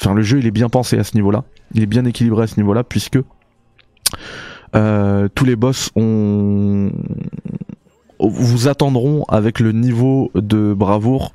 enfin 0.01 0.13
le 0.13 0.21
jeu 0.21 0.39
il 0.39 0.47
est 0.47 0.51
bien 0.51 0.67
pensé 0.67 0.97
à 0.97 1.05
ce 1.05 1.15
niveau-là, 1.15 1.45
il 1.73 1.81
est 1.81 1.87
bien 1.87 2.03
équilibré 2.03 2.43
à 2.43 2.47
ce 2.47 2.59
niveau-là 2.59 2.83
puisque 2.83 3.19
tous 5.35 5.45
les 5.45 5.55
boss 5.55 5.91
ont 5.95 6.91
vous 8.19 8.67
attendront 8.67 9.23
avec 9.27 9.59
le 9.59 9.71
niveau 9.71 10.31
de 10.35 10.73
bravoure 10.73 11.33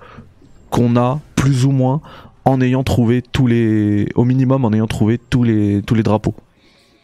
qu'on 0.71 0.97
a 0.97 1.21
plus 1.37 1.67
ou 1.67 1.71
moins 1.71 2.01
en 2.45 2.61
ayant 2.61 2.83
trouvé 2.83 3.23
tous 3.23 3.47
les 3.47 4.09
au 4.15 4.25
minimum 4.25 4.65
en 4.65 4.73
ayant 4.73 4.87
trouvé 4.87 5.19
tous 5.19 5.43
les 5.43 5.83
tous 5.83 5.95
les 5.95 6.03
drapeaux. 6.03 6.35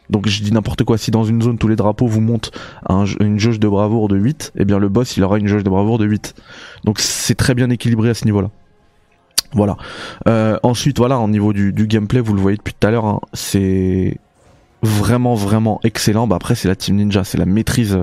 Donc 0.08 0.28
je 0.28 0.42
dis 0.42 0.52
n'importe 0.52 0.84
quoi, 0.84 0.98
si 0.98 1.10
dans 1.10 1.24
une 1.24 1.42
zone 1.42 1.58
tous 1.58 1.68
les 1.68 1.76
drapeaux 1.76 2.06
vous 2.06 2.20
montent 2.20 2.52
à 2.88 3.04
une 3.20 3.38
jauge 3.38 3.58
de 3.58 3.68
bravoure 3.68 4.08
de 4.08 4.16
8, 4.16 4.52
eh 4.56 4.64
bien 4.64 4.78
le 4.78 4.88
boss 4.88 5.16
il 5.16 5.24
aura 5.24 5.38
une 5.38 5.48
jauge 5.48 5.64
de 5.64 5.70
bravoure 5.70 5.98
de 5.98 6.06
8. 6.06 6.34
Donc 6.84 7.00
c'est 7.00 7.34
très 7.34 7.54
bien 7.54 7.70
équilibré 7.70 8.10
à 8.10 8.14
ce 8.14 8.24
niveau-là. 8.24 8.50
Voilà. 9.52 9.76
Euh, 10.28 10.58
ensuite 10.62 10.98
voilà, 10.98 11.18
au 11.18 11.28
niveau 11.28 11.52
du, 11.52 11.72
du, 11.72 11.86
gameplay, 11.86 12.20
vous 12.20 12.34
le 12.34 12.40
voyez 12.40 12.56
depuis 12.56 12.74
tout 12.78 12.86
à 12.86 12.90
l'heure, 12.90 13.06
hein, 13.06 13.20
c'est 13.32 14.18
vraiment 14.82 15.34
vraiment 15.34 15.80
excellent. 15.84 16.26
Bah 16.26 16.36
après 16.36 16.54
c'est 16.54 16.68
la 16.68 16.76
Team 16.76 16.96
Ninja, 16.96 17.24
c'est 17.24 17.38
la 17.38 17.46
maîtrise, 17.46 17.98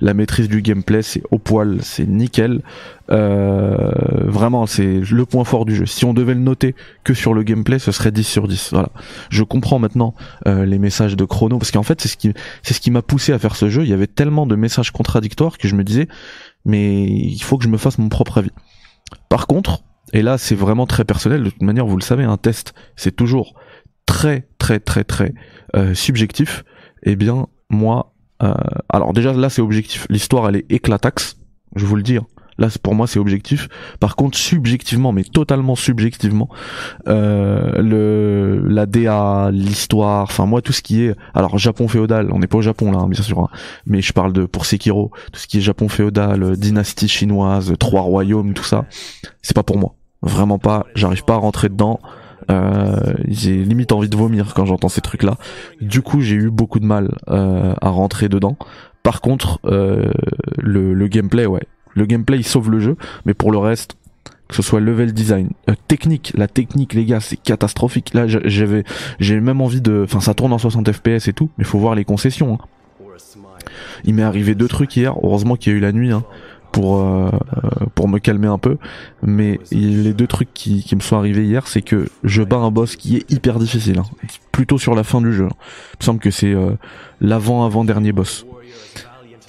la 0.00 0.14
maîtrise 0.14 0.48
du 0.48 0.62
gameplay, 0.62 1.02
c'est 1.02 1.22
au 1.30 1.38
poil, 1.38 1.78
c'est 1.82 2.06
nickel. 2.06 2.62
Euh, 3.10 3.90
vraiment 4.26 4.66
c'est 4.66 5.00
le 5.00 5.26
point 5.26 5.44
fort 5.44 5.64
du 5.64 5.76
jeu. 5.76 5.86
Si 5.86 6.04
on 6.04 6.14
devait 6.14 6.34
le 6.34 6.40
noter 6.40 6.74
que 7.04 7.14
sur 7.14 7.34
le 7.34 7.42
gameplay, 7.42 7.78
ce 7.78 7.92
serait 7.92 8.10
10 8.10 8.24
sur 8.24 8.48
10. 8.48 8.70
Voilà. 8.72 8.88
Je 9.30 9.44
comprends 9.44 9.78
maintenant 9.78 10.14
euh, 10.46 10.64
les 10.64 10.78
messages 10.78 11.16
de 11.16 11.24
Chrono 11.24 11.58
parce 11.58 11.70
qu'en 11.70 11.82
fait 11.82 12.00
c'est 12.00 12.08
ce 12.08 12.16
qui 12.16 12.32
c'est 12.62 12.74
ce 12.74 12.80
qui 12.80 12.90
m'a 12.90 13.02
poussé 13.02 13.32
à 13.32 13.38
faire 13.38 13.56
ce 13.56 13.68
jeu. 13.68 13.82
Il 13.82 13.88
y 13.88 13.94
avait 13.94 14.06
tellement 14.06 14.46
de 14.46 14.56
messages 14.56 14.90
contradictoires 14.90 15.58
que 15.58 15.68
je 15.68 15.74
me 15.74 15.84
disais 15.84 16.08
mais 16.64 17.04
il 17.04 17.40
faut 17.40 17.58
que 17.58 17.64
je 17.64 17.68
me 17.68 17.78
fasse 17.78 17.98
mon 17.98 18.08
propre 18.08 18.38
avis. 18.38 18.52
Par 19.28 19.46
contre, 19.46 19.82
et 20.12 20.22
là 20.22 20.38
c'est 20.38 20.54
vraiment 20.54 20.86
très 20.86 21.04
personnel, 21.04 21.44
de 21.44 21.50
toute 21.50 21.62
manière 21.62 21.86
vous 21.86 21.96
le 21.96 22.02
savez, 22.02 22.24
un 22.24 22.38
test 22.38 22.74
c'est 22.96 23.14
toujours 23.14 23.54
très 24.06 24.48
très 24.64 24.80
très 24.80 25.04
très 25.04 25.34
euh, 25.76 25.92
subjectif, 25.92 26.64
eh 27.02 27.16
bien 27.16 27.48
moi, 27.68 28.14
euh, 28.42 28.54
alors 28.88 29.12
déjà 29.12 29.34
là 29.34 29.50
c'est 29.50 29.60
objectif, 29.60 30.06
l'histoire 30.08 30.48
elle 30.48 30.56
est 30.56 30.64
éclataxe, 30.70 31.36
je 31.76 31.84
vous 31.84 31.96
le 31.96 32.02
dis. 32.02 32.16
Hein. 32.16 32.26
Là 32.56 32.68
pour 32.82 32.94
moi 32.94 33.06
c'est 33.06 33.18
objectif. 33.18 33.68
Par 34.00 34.16
contre 34.16 34.38
subjectivement, 34.38 35.12
mais 35.12 35.24
totalement 35.24 35.74
subjectivement, 35.74 36.48
euh, 37.08 37.82
le 37.82 38.66
la 38.66 38.86
DA, 38.86 39.50
l'histoire, 39.52 40.22
enfin 40.22 40.46
moi 40.46 40.62
tout 40.62 40.72
ce 40.72 40.80
qui 40.80 41.02
est, 41.02 41.14
alors 41.34 41.58
Japon 41.58 41.86
féodal, 41.86 42.32
on 42.32 42.38
n'est 42.38 42.46
pas 42.46 42.58
au 42.58 42.62
Japon 42.62 42.90
là 42.90 43.00
hein, 43.00 43.08
bien 43.10 43.22
sûr, 43.22 43.40
hein, 43.40 43.50
mais 43.84 44.00
je 44.00 44.14
parle 44.14 44.32
de 44.32 44.46
pour 44.46 44.64
Sekiro, 44.64 45.10
tout 45.30 45.40
ce 45.40 45.46
qui 45.46 45.58
est 45.58 45.60
Japon 45.60 45.90
féodal, 45.90 46.56
dynastie 46.56 47.08
chinoise, 47.08 47.74
trois 47.78 48.00
royaumes, 48.00 48.54
tout 48.54 48.64
ça, 48.64 48.86
c'est 49.42 49.54
pas 49.54 49.62
pour 49.62 49.76
moi. 49.76 49.94
Vraiment 50.22 50.58
pas. 50.58 50.86
J'arrive 50.94 51.24
pas 51.24 51.34
à 51.34 51.36
rentrer 51.36 51.68
dedans. 51.68 52.00
Euh, 52.50 53.14
j'ai 53.26 53.64
limite 53.64 53.92
envie 53.92 54.08
de 54.08 54.16
vomir 54.16 54.54
quand 54.54 54.66
j'entends 54.66 54.88
ces 54.88 55.00
trucs-là. 55.00 55.36
Du 55.80 56.02
coup, 56.02 56.20
j'ai 56.20 56.36
eu 56.36 56.50
beaucoup 56.50 56.80
de 56.80 56.86
mal 56.86 57.16
euh, 57.28 57.74
à 57.80 57.88
rentrer 57.88 58.28
dedans. 58.28 58.56
Par 59.02 59.20
contre, 59.20 59.60
euh, 59.66 60.10
le, 60.58 60.94
le, 60.94 61.08
gameplay, 61.08 61.46
ouais, 61.46 61.66
le 61.94 62.06
gameplay 62.06 62.38
il 62.38 62.44
sauve 62.44 62.70
le 62.70 62.80
jeu, 62.80 62.96
mais 63.26 63.34
pour 63.34 63.52
le 63.52 63.58
reste, 63.58 63.96
que 64.48 64.54
ce 64.54 64.62
soit 64.62 64.80
level 64.80 65.12
design, 65.12 65.50
euh, 65.68 65.74
technique, 65.88 66.32
la 66.36 66.48
technique, 66.48 66.94
les 66.94 67.04
gars, 67.04 67.20
c'est 67.20 67.36
catastrophique. 67.36 68.14
Là, 68.14 68.26
j'avais, 68.26 68.84
j'ai 69.20 69.40
même 69.40 69.60
envie 69.60 69.80
de, 69.80 70.02
enfin, 70.04 70.20
ça 70.20 70.34
tourne 70.34 70.52
en 70.52 70.58
60 70.58 70.90
FPS 70.92 71.28
et 71.28 71.32
tout, 71.32 71.50
mais 71.58 71.64
faut 71.64 71.78
voir 71.78 71.94
les 71.94 72.04
concessions. 72.04 72.54
Hein. 72.54 72.66
Il 74.04 74.14
m'est 74.14 74.22
arrivé 74.22 74.54
deux 74.54 74.68
trucs 74.68 74.96
hier. 74.96 75.14
Heureusement 75.22 75.56
qu'il 75.56 75.72
y 75.72 75.74
a 75.74 75.78
eu 75.78 75.80
la 75.80 75.92
nuit. 75.92 76.12
Hein 76.12 76.24
pour 76.74 76.98
euh, 76.98 77.30
pour 77.94 78.08
me 78.08 78.18
calmer 78.18 78.48
un 78.48 78.58
peu. 78.58 78.76
Mais 79.22 79.60
les 79.70 80.12
deux 80.12 80.26
trucs 80.26 80.52
qui, 80.52 80.82
qui 80.82 80.96
me 80.96 81.00
sont 81.00 81.16
arrivés 81.16 81.44
hier, 81.44 81.68
c'est 81.68 81.82
que 81.82 82.08
je 82.24 82.42
bats 82.42 82.56
un 82.56 82.72
boss 82.72 82.96
qui 82.96 83.16
est 83.16 83.30
hyper 83.30 83.60
difficile, 83.60 84.00
hein. 84.00 84.26
plutôt 84.50 84.76
sur 84.76 84.96
la 84.96 85.04
fin 85.04 85.20
du 85.20 85.32
jeu. 85.32 85.44
Il 85.46 85.96
me 86.00 86.04
semble 86.04 86.18
que 86.18 86.32
c'est 86.32 86.52
euh, 86.52 86.72
l'avant 87.20 87.64
avant 87.64 87.84
dernier 87.84 88.10
boss. 88.10 88.44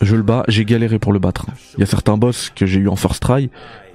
Je 0.01 0.15
le 0.15 0.21
bats, 0.21 0.43
j'ai 0.49 0.65
galéré 0.65 0.99
pour 0.99 1.13
le 1.13 1.19
battre. 1.19 1.47
Il 1.77 1.79
y 1.79 1.83
a 1.83 1.87
certains 1.87 2.15
boss 2.15 2.51
que 2.55 2.67
j'ai 2.67 2.79
eu 2.79 2.89
en 2.89 2.95
first 2.95 3.23
try, 3.23 3.49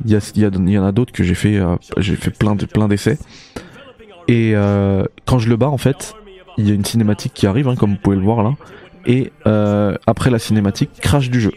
il 0.05 0.11
y, 0.11 0.17
a, 0.17 0.33
il 0.35 0.71
y, 0.71 0.79
en 0.79 0.85
a 0.85 0.93
d'autres 0.93 1.13
que 1.13 1.23
j'ai 1.23 1.35
fait 1.35 1.57
euh, 1.57 1.77
j'ai 1.99 2.17
fait 2.17 2.31
plein 2.31 2.57
de 2.57 2.67
plein 2.67 2.89
d'essais. 2.89 3.19
Et 4.27 4.55
quand 5.27 5.39
je 5.39 5.49
le 5.49 5.57
bats 5.57 5.69
en 5.69 5.79
fait, 5.79 6.15
il 6.57 6.69
y 6.69 6.71
a 6.71 6.75
une 6.75 6.85
cinématique 6.85 7.33
qui 7.35 7.47
arrive, 7.47 7.69
hein, 7.69 7.75
comme 7.77 7.91
vous 7.91 7.97
pouvez 7.97 8.17
le 8.17 8.23
voir 8.23 8.43
là, 8.45 8.55
et 9.07 9.33
euh, 9.47 9.97
après 10.07 10.31
la 10.31 10.39
cinématique, 10.39 10.91
crash 11.01 11.31
du 11.31 11.41
jeu. 11.41 11.53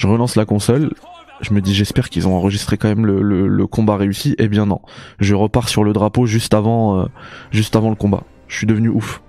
Je 0.00 0.06
relance 0.06 0.34
la 0.34 0.46
console, 0.46 0.94
je 1.42 1.52
me 1.52 1.60
dis 1.60 1.74
j'espère 1.74 2.08
qu'ils 2.08 2.26
ont 2.26 2.34
enregistré 2.34 2.78
quand 2.78 2.88
même 2.88 3.04
le, 3.04 3.66
combat 3.66 3.98
réussi. 3.98 4.34
Eh 4.38 4.48
bien 4.48 4.64
non, 4.64 4.80
je 5.18 5.34
repars 5.34 5.68
sur 5.68 5.84
le 5.84 5.92
drapeau 5.92 6.24
juste 6.24 6.54
avant, 6.54 7.00
euh, 7.00 7.04
juste 7.50 7.76
avant 7.76 7.90
le 7.90 7.96
combat. 7.96 8.22
Je 8.48 8.56
suis 8.56 8.66
devenu 8.66 8.88
ouf. 8.88 9.20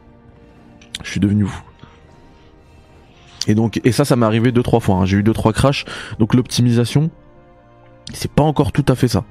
Je 1.03 1.09
suis 1.09 1.19
devenu 1.19 1.43
ouf. 1.43 1.61
Et 3.47 3.53
donc 3.53 3.81
ça 3.91 4.05
ça 4.05 4.15
m'est 4.15 4.25
arrivé 4.25 4.53
deux 4.53 4.63
trois 4.63 4.79
fois. 4.79 4.95
Hein. 4.95 5.05
J'ai 5.05 5.17
eu 5.17 5.23
deux 5.23 5.33
trois 5.33 5.51
crashs. 5.51 5.83
Donc 6.19 6.33
l'optimisation, 6.33 7.09
c'est 8.13 8.31
pas 8.31 8.43
encore 8.43 8.71
tout 8.71 8.85
à 8.87 8.95
fait 8.95 9.09
ça. 9.09 9.25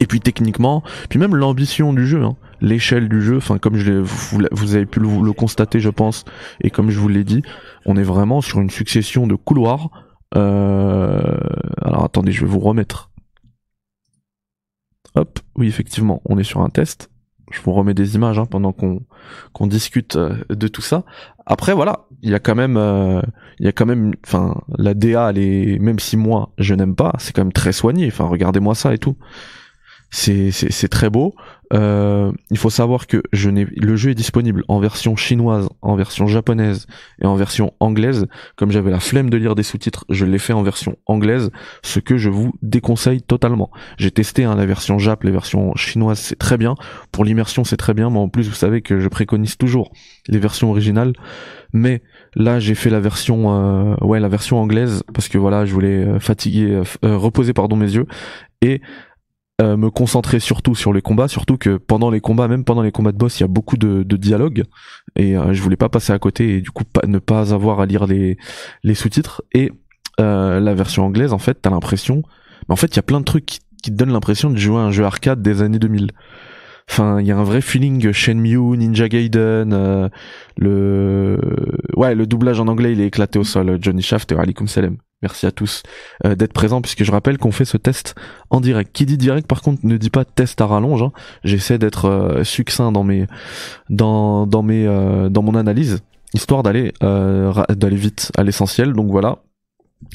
Et 0.00 0.06
puis 0.06 0.20
techniquement, 0.20 0.82
puis 1.08 1.18
même 1.18 1.34
l'ambition 1.34 1.92
du 1.92 2.06
jeu, 2.06 2.22
hein, 2.22 2.36
l'échelle 2.60 3.08
du 3.08 3.20
jeu, 3.20 3.36
enfin 3.36 3.58
comme 3.58 3.76
je 3.76 3.92
vous, 3.92 4.38
vous, 4.52 4.74
avez 4.74 4.86
pu 4.86 5.00
le, 5.00 5.32
constater 5.32 5.80
je 5.80 5.90
pense, 5.90 6.24
et 6.60 6.70
comme 6.70 6.90
je 6.90 6.98
vous 6.98 7.08
l'ai 7.08 7.24
dit, 7.24 7.42
on 7.84 7.96
est 7.96 8.04
vraiment 8.04 8.40
sur 8.40 8.60
une 8.60 8.70
succession 8.70 9.26
de 9.26 9.34
couloirs. 9.34 9.90
Euh... 10.36 11.36
Alors 11.82 12.04
attendez, 12.04 12.32
je 12.32 12.42
vais 12.42 12.50
vous 12.50 12.60
remettre. 12.60 13.10
Hop, 15.14 15.40
oui 15.56 15.66
effectivement, 15.66 16.22
on 16.26 16.38
est 16.38 16.44
sur 16.44 16.60
un 16.60 16.68
test. 16.68 17.10
Je 17.50 17.60
vous 17.62 17.72
remets 17.72 17.94
des 17.94 18.14
images 18.14 18.38
hein, 18.38 18.44
pendant 18.44 18.72
qu'on 18.72 19.66
discute 19.66 20.16
euh, 20.16 20.36
de 20.50 20.68
tout 20.68 20.82
ça. 20.82 21.04
Après 21.46 21.72
voilà, 21.72 22.06
il 22.22 22.30
y 22.30 22.34
a 22.34 22.40
quand 22.40 22.54
même, 22.54 22.76
euh, 22.76 23.22
il 23.58 23.64
y 23.64 23.68
a 23.68 23.72
quand 23.72 23.86
même, 23.86 24.12
enfin 24.26 24.60
la 24.76 24.92
DA, 24.92 25.30
elle 25.30 25.38
est, 25.38 25.78
même 25.80 25.98
si 25.98 26.18
moi 26.18 26.52
je 26.58 26.74
n'aime 26.74 26.94
pas, 26.94 27.14
c'est 27.18 27.34
quand 27.34 27.42
même 27.42 27.52
très 27.52 27.72
soigné. 27.72 28.06
Enfin 28.06 28.26
regardez-moi 28.26 28.74
ça 28.74 28.92
et 28.92 28.98
tout 28.98 29.16
c'est 30.10 30.88
très 30.88 31.10
beau. 31.10 31.34
Euh, 31.74 32.32
il 32.50 32.56
faut 32.56 32.70
savoir 32.70 33.06
que 33.06 33.22
je 33.32 33.50
le 33.50 33.96
jeu 33.96 34.10
est 34.10 34.14
disponible 34.14 34.64
en 34.68 34.78
version 34.78 35.16
chinoise, 35.16 35.68
en 35.82 35.96
version 35.96 36.26
japonaise 36.26 36.86
et 37.20 37.26
en 37.26 37.34
version 37.34 37.74
anglaise. 37.78 38.26
Comme 38.56 38.70
j'avais 38.70 38.90
la 38.90 39.00
flemme 39.00 39.28
de 39.28 39.36
lire 39.36 39.54
des 39.54 39.62
sous-titres, 39.62 40.04
je 40.08 40.24
l'ai 40.24 40.38
fait 40.38 40.54
en 40.54 40.62
version 40.62 40.96
anglaise, 41.06 41.50
ce 41.82 42.00
que 42.00 42.16
je 42.16 42.30
vous 42.30 42.54
déconseille 42.62 43.20
totalement. 43.20 43.70
J'ai 43.98 44.10
testé 44.10 44.44
hein, 44.44 44.54
la 44.56 44.66
version 44.66 44.98
jap, 44.98 45.24
les 45.24 45.30
versions 45.30 45.74
chinoises, 45.74 46.20
c'est 46.20 46.38
très 46.38 46.56
bien. 46.56 46.74
Pour 47.12 47.24
l'immersion, 47.24 47.64
c'est 47.64 47.76
très 47.76 47.94
bien, 47.94 48.08
mais 48.08 48.18
en 48.18 48.28
plus, 48.28 48.48
vous 48.48 48.54
savez 48.54 48.80
que 48.80 49.00
je 49.00 49.08
préconise 49.08 49.58
toujours 49.58 49.92
les 50.28 50.38
versions 50.38 50.70
originales. 50.70 51.12
Mais 51.74 52.02
là, 52.34 52.60
j'ai 52.60 52.74
fait 52.74 52.88
la 52.88 53.00
version, 53.00 53.92
euh, 53.92 53.94
ouais, 54.00 54.20
la 54.20 54.28
version 54.28 54.58
anglaise 54.58 55.02
parce 55.12 55.28
que 55.28 55.36
voilà, 55.36 55.66
je 55.66 55.74
voulais 55.74 56.04
euh, 56.04 56.18
fatiguer, 56.18 56.80
reposer 57.02 57.52
pardon 57.52 57.76
mes 57.76 57.94
yeux 57.94 58.06
et 58.62 58.80
euh, 59.60 59.76
me 59.76 59.90
concentrer 59.90 60.38
surtout 60.38 60.76
sur 60.76 60.92
les 60.92 61.02
combats, 61.02 61.26
surtout 61.26 61.56
que 61.56 61.78
pendant 61.78 62.10
les 62.10 62.20
combats, 62.20 62.46
même 62.46 62.64
pendant 62.64 62.82
les 62.82 62.92
combats 62.92 63.10
de 63.10 63.16
boss, 63.16 63.40
il 63.40 63.42
y 63.42 63.44
a 63.44 63.48
beaucoup 63.48 63.76
de, 63.76 64.04
de 64.04 64.16
dialogue 64.16 64.62
et 65.16 65.36
euh, 65.36 65.52
je 65.52 65.60
voulais 65.62 65.76
pas 65.76 65.88
passer 65.88 66.12
à 66.12 66.18
côté 66.20 66.56
et 66.56 66.60
du 66.60 66.70
coup 66.70 66.84
pas, 66.84 67.04
ne 67.08 67.18
pas 67.18 67.52
avoir 67.52 67.80
à 67.80 67.86
lire 67.86 68.06
les, 68.06 68.38
les 68.84 68.94
sous-titres. 68.94 69.42
Et 69.52 69.72
euh, 70.20 70.60
la 70.60 70.74
version 70.74 71.04
anglaise, 71.04 71.32
en 71.32 71.38
fait, 71.38 71.58
t'as 71.60 71.70
l'impression, 71.70 72.22
mais 72.68 72.72
en 72.72 72.76
fait, 72.76 72.88
il 72.88 72.96
y 72.96 72.98
a 73.00 73.02
plein 73.02 73.18
de 73.18 73.24
trucs 73.24 73.46
qui, 73.46 73.58
qui 73.82 73.90
te 73.90 73.96
donnent 73.96 74.12
l'impression 74.12 74.48
de 74.48 74.56
jouer 74.56 74.78
à 74.78 74.84
un 74.84 74.90
jeu 74.92 75.04
arcade 75.04 75.42
des 75.42 75.60
années 75.60 75.80
2000. 75.80 76.12
Enfin, 76.90 77.20
il 77.20 77.26
y 77.26 77.32
a 77.32 77.36
un 77.36 77.44
vrai 77.44 77.60
feeling 77.60 78.12
Shenmue, 78.12 78.76
Ninja 78.76 79.08
Gaiden, 79.08 79.72
euh, 79.72 80.08
le 80.56 81.38
ouais, 81.96 82.14
le 82.14 82.26
doublage 82.26 82.60
en 82.60 82.66
anglais, 82.66 82.92
il 82.92 83.00
est 83.00 83.06
éclaté 83.06 83.38
au 83.38 83.44
sol. 83.44 83.78
Johnny 83.80 84.02
Shaft 84.02 84.32
et 84.32 84.36
Alikum 84.36 84.68
Salem. 84.68 84.96
Merci 85.20 85.46
à 85.46 85.50
tous 85.50 85.82
euh, 86.24 86.34
d'être 86.34 86.52
présents 86.52 86.80
puisque 86.80 87.02
je 87.02 87.10
rappelle 87.10 87.38
qu'on 87.38 87.50
fait 87.50 87.64
ce 87.64 87.76
test 87.76 88.14
en 88.50 88.60
direct. 88.60 88.90
Qui 88.92 89.04
dit 89.04 89.18
direct 89.18 89.46
par 89.46 89.62
contre 89.62 89.80
ne 89.84 89.96
dit 89.96 90.10
pas 90.10 90.24
test 90.24 90.60
à 90.60 90.66
rallonge. 90.66 91.02
Hein. 91.02 91.12
J'essaie 91.44 91.78
d'être 91.78 92.06
euh, 92.06 92.44
succinct 92.44 92.90
dans 92.92 93.04
mes 93.04 93.26
dans 93.90 94.46
dans 94.46 94.62
mes 94.62 94.84
dans 95.30 95.42
mon 95.42 95.54
analyse 95.54 96.00
histoire 96.34 96.62
d'aller 96.62 96.92
d'aller 97.00 97.96
vite 97.96 98.32
à 98.36 98.44
l'essentiel. 98.44 98.92
Donc 98.92 99.10
voilà, 99.10 99.38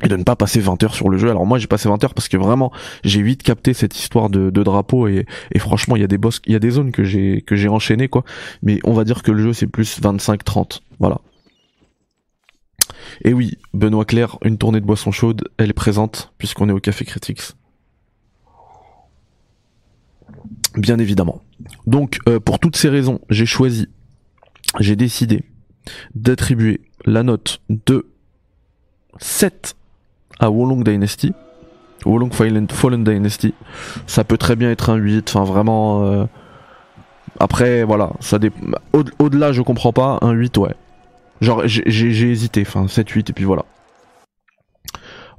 et 0.03 0.07
de 0.07 0.15
ne 0.15 0.23
pas 0.23 0.35
passer 0.35 0.59
20 0.59 0.81
heures 0.83 0.95
sur 0.95 1.09
le 1.09 1.17
jeu. 1.17 1.29
Alors 1.29 1.45
moi 1.45 1.59
j'ai 1.59 1.67
passé 1.67 1.89
20 1.89 2.03
heures 2.03 2.13
parce 2.13 2.27
que 2.27 2.37
vraiment 2.37 2.71
j'ai 3.03 3.21
vite 3.21 3.43
capté 3.43 3.73
cette 3.73 3.97
histoire 3.97 4.29
de, 4.29 4.49
drapeau 4.49 5.07
et, 5.07 5.25
franchement 5.57 5.95
il 5.95 6.01
y 6.01 6.05
a 6.05 6.07
des 6.07 6.17
boss, 6.17 6.41
il 6.45 6.53
y 6.53 6.55
a 6.55 6.59
des 6.59 6.71
zones 6.71 6.91
que 6.91 7.03
j'ai 7.03 7.41
que 7.41 7.67
enchaîné 7.67 8.07
quoi. 8.07 8.23
Mais 8.61 8.79
on 8.83 8.93
va 8.93 9.03
dire 9.03 9.23
que 9.23 9.31
le 9.31 9.41
jeu 9.41 9.53
c'est 9.53 9.67
plus 9.67 10.01
25-30, 10.01 10.81
voilà. 10.99 11.19
Et 13.23 13.33
oui, 13.33 13.57
Benoît 13.73 14.05
Claire, 14.05 14.37
une 14.43 14.57
tournée 14.57 14.79
de 14.79 14.85
boisson 14.85 15.11
chaude, 15.11 15.43
elle 15.57 15.69
est 15.69 15.73
présente 15.73 16.33
puisqu'on 16.37 16.69
est 16.69 16.73
au 16.73 16.79
Café 16.79 17.05
Critics. 17.05 17.41
Bien 20.75 20.97
évidemment. 20.97 21.43
Donc 21.85 22.19
euh, 22.27 22.39
pour 22.39 22.59
toutes 22.59 22.77
ces 22.77 22.89
raisons, 22.89 23.19
j'ai 23.29 23.45
choisi, 23.45 23.87
j'ai 24.79 24.95
décidé 24.95 25.43
d'attribuer 26.15 26.81
la 27.05 27.23
note 27.23 27.61
de 27.69 28.12
7 29.19 29.75
à 30.39 30.49
Wolong 30.49 30.83
Dynasty. 30.83 31.33
Wolong 32.05 32.31
Fallen, 32.33 33.03
Dynasty. 33.03 33.53
Ça 34.07 34.23
peut 34.23 34.37
très 34.37 34.55
bien 34.55 34.71
être 34.71 34.89
un 34.89 34.95
8. 34.95 35.29
Enfin, 35.29 35.43
vraiment. 35.43 36.03
Euh, 36.05 36.25
après, 37.39 37.83
voilà. 37.83 38.11
ça 38.19 38.39
Au-delà, 39.19 39.51
je 39.51 39.61
comprends 39.61 39.93
pas. 39.93 40.17
Un 40.21 40.31
8, 40.31 40.57
ouais. 40.57 40.75
Genre, 41.41 41.61
j'ai 41.65 42.29
hésité. 42.29 42.63
Enfin, 42.67 42.87
7, 42.87 43.09
8, 43.09 43.29
et 43.29 43.33
puis 43.33 43.45
voilà. 43.45 43.65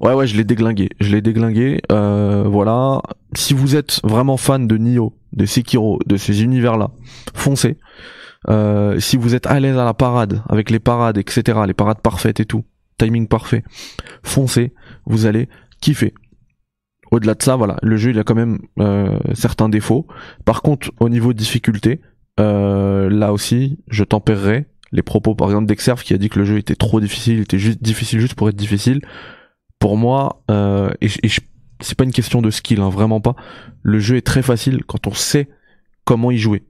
Ouais, 0.01 0.13
ouais, 0.13 0.27
je 0.27 0.35
l'ai 0.35 0.43
déglingué. 0.43 0.89
Je 0.99 1.11
l'ai 1.11 1.21
déglingué. 1.21 1.81
Euh, 1.91 2.43
voilà. 2.47 3.01
Si 3.33 3.53
vous 3.53 3.75
êtes 3.75 3.99
vraiment 4.03 4.37
fan 4.37 4.67
de 4.67 4.77
Nioh, 4.77 5.13
de 5.33 5.45
Sekiro, 5.45 5.99
de 6.05 6.17
ces 6.17 6.43
univers-là, 6.43 6.89
foncez. 7.33 7.77
Euh, 8.49 8.99
si 8.99 9.17
vous 9.17 9.35
êtes 9.35 9.47
à 9.47 9.59
l'aise 9.59 9.77
à 9.77 9.85
la 9.85 9.93
parade, 9.93 10.41
avec 10.49 10.69
les 10.69 10.79
parades, 10.79 11.17
etc., 11.17 11.59
les 11.65 11.73
parades 11.73 12.01
parfaites 12.01 12.39
et 12.39 12.45
tout, 12.45 12.63
timing 12.97 13.27
parfait, 13.27 13.63
foncez, 14.23 14.73
vous 15.05 15.25
allez 15.25 15.49
kiffer. 15.81 16.13
Au-delà 17.11 17.35
de 17.35 17.43
ça, 17.43 17.55
voilà, 17.55 17.77
le 17.81 17.97
jeu 17.97 18.11
il 18.11 18.19
a 18.19 18.23
quand 18.23 18.35
même 18.35 18.59
euh, 18.79 19.19
certains 19.33 19.69
défauts. 19.69 20.07
Par 20.43 20.61
contre, 20.61 20.91
au 20.99 21.09
niveau 21.09 21.33
de 21.33 21.37
difficulté, 21.37 22.01
euh, 22.39 23.09
là 23.09 23.31
aussi, 23.31 23.79
je 23.87 24.03
tempérerai 24.03 24.65
les 24.91 25.01
propos 25.01 25.35
par 25.35 25.49
exemple 25.49 25.65
d'Exerve 25.65 26.03
qui 26.03 26.13
a 26.13 26.17
dit 26.17 26.29
que 26.29 26.39
le 26.39 26.45
jeu 26.45 26.57
était 26.57 26.75
trop 26.75 26.99
difficile, 26.99 27.35
il 27.35 27.41
était 27.41 27.59
juste 27.59 27.81
difficile 27.81 28.19
juste 28.19 28.35
pour 28.35 28.49
être 28.49 28.55
difficile. 28.55 29.01
Pour 29.79 29.97
moi, 29.97 30.43
euh, 30.49 30.89
et, 31.01 31.09
c'est 31.81 31.97
pas 31.97 32.05
une 32.05 32.13
question 32.13 32.41
de 32.41 32.49
skill, 32.49 32.79
hein, 32.79 32.89
vraiment 32.89 33.19
pas. 33.19 33.35
Le 33.83 33.99
jeu 33.99 34.15
est 34.15 34.25
très 34.25 34.41
facile 34.41 34.83
quand 34.85 35.07
on 35.07 35.13
sait 35.13 35.49
comment 36.05 36.31
y 36.31 36.37
jouer. 36.37 36.63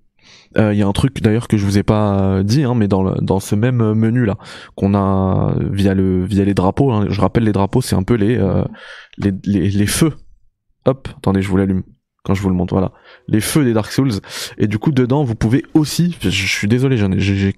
Il 0.56 0.62
euh, 0.62 0.74
y 0.74 0.82
a 0.82 0.88
un 0.88 0.94
truc 0.94 1.22
d'ailleurs 1.22 1.48
que 1.48 1.58
je 1.58 1.66
vous 1.66 1.78
ai 1.78 1.84
pas 1.84 2.42
dit, 2.44 2.64
hein, 2.64 2.76
mais 2.76 2.88
dans, 2.88 3.04
le, 3.04 3.16
dans 3.22 3.42
ce 3.42 3.56
même 3.56 3.94
menu 3.94 4.26
là 4.26 4.38
qu'on 4.76 4.94
a 4.94 5.54
via 5.60 5.94
le 5.94 6.24
via 6.24 6.46
les 6.46 6.54
drapeaux. 6.54 6.92
Hein, 6.92 7.08
je 7.10 7.20
rappelle 7.20 7.44
les 7.44 7.52
drapeaux, 7.52 7.82
c'est 7.82 7.96
un 7.96 8.04
peu 8.04 8.14
les, 8.14 8.38
euh, 8.38 8.64
les, 9.18 9.34
les, 9.44 9.70
les 9.70 9.88
feux. 9.88 10.14
Hop, 10.86 11.10
attendez, 11.18 11.42
je 11.42 11.50
vous 11.50 11.58
l'allume 11.58 11.84
quand 12.24 12.34
je 12.34 12.42
vous 12.42 12.50
le 12.50 12.56
montre. 12.56 12.74
Voilà, 12.74 12.94
les 13.28 13.42
feux 13.42 13.66
des 13.66 13.74
Dark 13.74 13.92
Souls. 13.92 14.12
Et 14.58 14.68
du 14.68 14.80
coup 14.80 14.92
dedans, 14.92 15.24
vous 15.24 15.36
pouvez 15.36 15.64
aussi, 15.74 16.18
je, 16.22 16.30
suis 16.30 16.68
désolé, 16.68 16.98
j'ai 17.18 17.56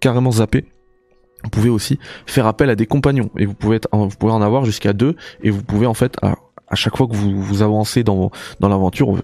carrément 0.00 0.32
zappé. 0.32 0.64
Vous 1.44 1.50
pouvez 1.50 1.70
aussi 1.70 1.98
faire 2.26 2.46
appel 2.46 2.68
à 2.68 2.74
des 2.74 2.86
compagnons 2.86 3.30
et 3.38 3.46
vous 3.46 3.54
pouvez 3.54 3.76
être, 3.76 3.88
vous 3.92 4.08
pouvez 4.08 4.32
en 4.32 4.42
avoir 4.42 4.64
jusqu'à 4.64 4.92
deux 4.92 5.16
et 5.42 5.50
vous 5.50 5.62
pouvez 5.62 5.86
en 5.86 5.94
fait 5.94 6.16
à, 6.20 6.36
à 6.68 6.74
chaque 6.74 6.96
fois 6.96 7.06
que 7.06 7.14
vous, 7.14 7.40
vous 7.40 7.62
avancez 7.62 8.04
dans 8.04 8.30
dans 8.60 8.68
l'aventure 8.68 9.22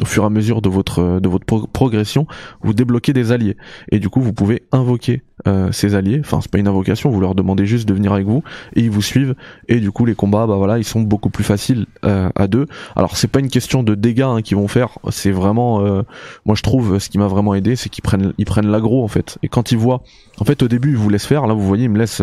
au 0.00 0.04
fur 0.04 0.22
et 0.22 0.26
à 0.26 0.30
mesure 0.30 0.62
de 0.62 0.68
votre 0.68 1.20
de 1.20 1.28
votre 1.28 1.44
progression, 1.66 2.26
vous 2.62 2.72
débloquez 2.72 3.12
des 3.12 3.32
alliés. 3.32 3.56
Et 3.90 3.98
du 3.98 4.08
coup 4.08 4.20
vous 4.20 4.32
pouvez 4.32 4.62
invoquer 4.72 5.22
euh, 5.46 5.72
ces 5.72 5.94
alliés. 5.94 6.20
Enfin 6.20 6.40
c'est 6.40 6.50
pas 6.50 6.58
une 6.58 6.68
invocation, 6.68 7.10
vous 7.10 7.20
leur 7.20 7.34
demandez 7.34 7.66
juste 7.66 7.88
de 7.88 7.94
venir 7.94 8.12
avec 8.12 8.26
vous 8.26 8.42
et 8.74 8.82
ils 8.82 8.90
vous 8.90 9.02
suivent. 9.02 9.34
Et 9.68 9.80
du 9.80 9.90
coup 9.90 10.04
les 10.04 10.14
combats 10.14 10.46
bah 10.46 10.56
voilà 10.56 10.78
ils 10.78 10.84
sont 10.84 11.00
beaucoup 11.00 11.30
plus 11.30 11.44
faciles 11.44 11.86
euh, 12.04 12.30
à 12.36 12.46
deux. 12.46 12.66
Alors 12.96 13.16
c'est 13.16 13.28
pas 13.28 13.40
une 13.40 13.48
question 13.48 13.82
de 13.82 13.94
dégâts 13.94 14.22
hein, 14.22 14.42
qu'ils 14.42 14.56
vont 14.56 14.68
faire, 14.68 14.98
c'est 15.10 15.32
vraiment 15.32 15.84
euh, 15.84 16.02
moi 16.44 16.54
je 16.54 16.62
trouve 16.62 16.98
ce 16.98 17.08
qui 17.08 17.18
m'a 17.18 17.26
vraiment 17.26 17.54
aidé 17.54 17.76
c'est 17.76 17.88
qu'ils 17.88 18.02
prennent 18.02 18.32
ils 18.38 18.44
prennent 18.44 18.68
l'agro 18.68 19.02
en 19.02 19.08
fait. 19.08 19.38
Et 19.42 19.48
quand 19.48 19.72
ils 19.72 19.78
voient 19.78 20.02
en 20.38 20.44
fait 20.44 20.62
au 20.62 20.68
début 20.68 20.90
ils 20.90 20.96
vous 20.96 21.10
laissent 21.10 21.26
faire. 21.26 21.46
Là 21.46 21.54
vous 21.54 21.66
voyez 21.66 21.84
ils 21.84 21.90
me 21.90 21.98
laissent 21.98 22.22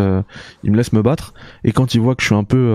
ils 0.63 0.72
me 0.72 0.77
laissent 0.77 0.94
me 0.94 1.01
battre. 1.01 1.34
Et 1.65 1.74
quand 1.74 1.94
ils 1.94 2.00
voient 2.00 2.15
que 2.15 2.22
je 2.22 2.27
suis 2.27 2.36
un 2.36 2.46
peu 2.46 2.74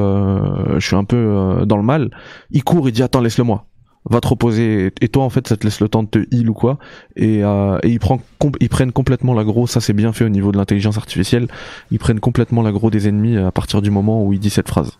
je 0.78 0.86
suis 0.86 0.96
un 0.96 1.04
peu 1.04 1.64
dans 1.66 1.76
le 1.78 1.82
mal, 1.82 2.10
ils 2.50 2.64
courent 2.64 2.88
et 2.88 2.92
disent 2.92 3.02
attends 3.02 3.20
laisse-le 3.20 3.44
moi 3.44 3.69
va 4.08 4.20
te 4.20 4.28
reposer 4.28 4.92
et 5.00 5.08
toi 5.08 5.24
en 5.24 5.30
fait 5.30 5.46
ça 5.46 5.56
te 5.56 5.64
laisse 5.64 5.80
le 5.80 5.88
temps 5.88 6.02
de 6.02 6.08
te 6.08 6.18
heal 6.34 6.48
ou 6.48 6.54
quoi. 6.54 6.78
Et, 7.16 7.44
euh, 7.44 7.78
et 7.82 7.90
ils, 7.90 7.98
prennent 7.98 8.92
complètement 8.92 9.34
l'aggro. 9.34 9.66
Ça 9.66 9.80
c'est 9.80 9.92
bien 9.92 10.12
fait 10.12 10.24
au 10.24 10.28
niveau 10.28 10.52
de 10.52 10.56
l'intelligence 10.56 10.96
artificielle. 10.96 11.48
Ils 11.90 11.98
prennent 11.98 12.20
complètement 12.20 12.62
l'aggro 12.62 12.90
des 12.90 13.08
ennemis 13.08 13.36
à 13.36 13.50
partir 13.52 13.82
du 13.82 13.90
moment 13.90 14.24
où 14.24 14.32
il 14.32 14.40
dit 14.40 14.50
cette 14.50 14.68
phrase. 14.68 14.98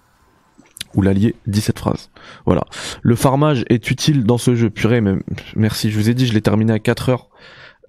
Ou 0.94 1.02
l'allié 1.02 1.34
dit 1.46 1.60
cette 1.60 1.78
phrase. 1.78 2.10
Voilà. 2.44 2.64
Le 3.02 3.14
farmage 3.14 3.64
est 3.70 3.90
utile 3.90 4.24
dans 4.24 4.38
ce 4.38 4.54
jeu. 4.54 4.70
Purée 4.70 5.00
mais 5.00 5.14
merci 5.56 5.90
je 5.90 5.98
vous 5.98 6.10
ai 6.10 6.14
dit 6.14 6.26
je 6.26 6.34
l'ai 6.34 6.42
terminé 6.42 6.72
à 6.72 6.78
4 6.78 7.08
heures. 7.08 7.28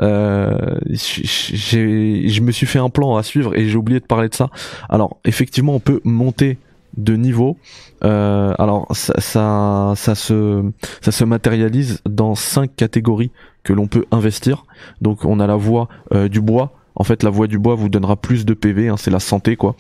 Euh, 0.02 0.80
je 0.90 2.42
me 2.42 2.52
suis 2.52 2.66
fait 2.66 2.80
un 2.80 2.90
plan 2.90 3.18
à 3.18 3.24
suivre 3.24 3.56
et 3.56 3.68
j'ai 3.68 3.78
oublié 3.78 4.00
de 4.00 4.06
parler 4.06 4.30
de 4.30 4.36
ça. 4.36 4.50
Alors 4.90 5.20
effectivement 5.26 5.76
on 5.76 5.80
peut 5.80 6.00
monter 6.06 6.58
de 6.98 7.16
niveau. 7.16 7.58
Euh, 8.04 8.54
alors 8.58 8.88
ça, 8.96 9.94
ça, 9.96 10.16
se, 10.16 10.64
ça 11.02 11.12
se 11.12 11.24
matérialise 11.24 12.02
dans 12.06 12.36
cinq 12.36 12.76
catégories 12.76 13.32
que 13.64 13.74
l'on 13.74 13.88
peut 13.88 14.06
investir. 14.12 14.66
Donc 15.02 15.26
on 15.26 15.40
a 15.40 15.48
la 15.48 15.56
voie 15.56 15.88
euh, 16.14 16.28
du 16.28 16.42
bois. 16.42 16.74
En 16.96 17.04
fait, 17.04 17.24
la 17.24 17.30
voie 17.30 17.48
du 17.48 17.58
bois 17.58 17.76
vous 17.76 17.90
donnera 17.90 18.16
plus 18.16 18.46
de 18.46 18.54
PV, 18.54 18.90
hein, 18.90 18.98
c'est 18.98 19.12
la 19.12 19.20
santé 19.20 19.56
quoi. 19.56 19.76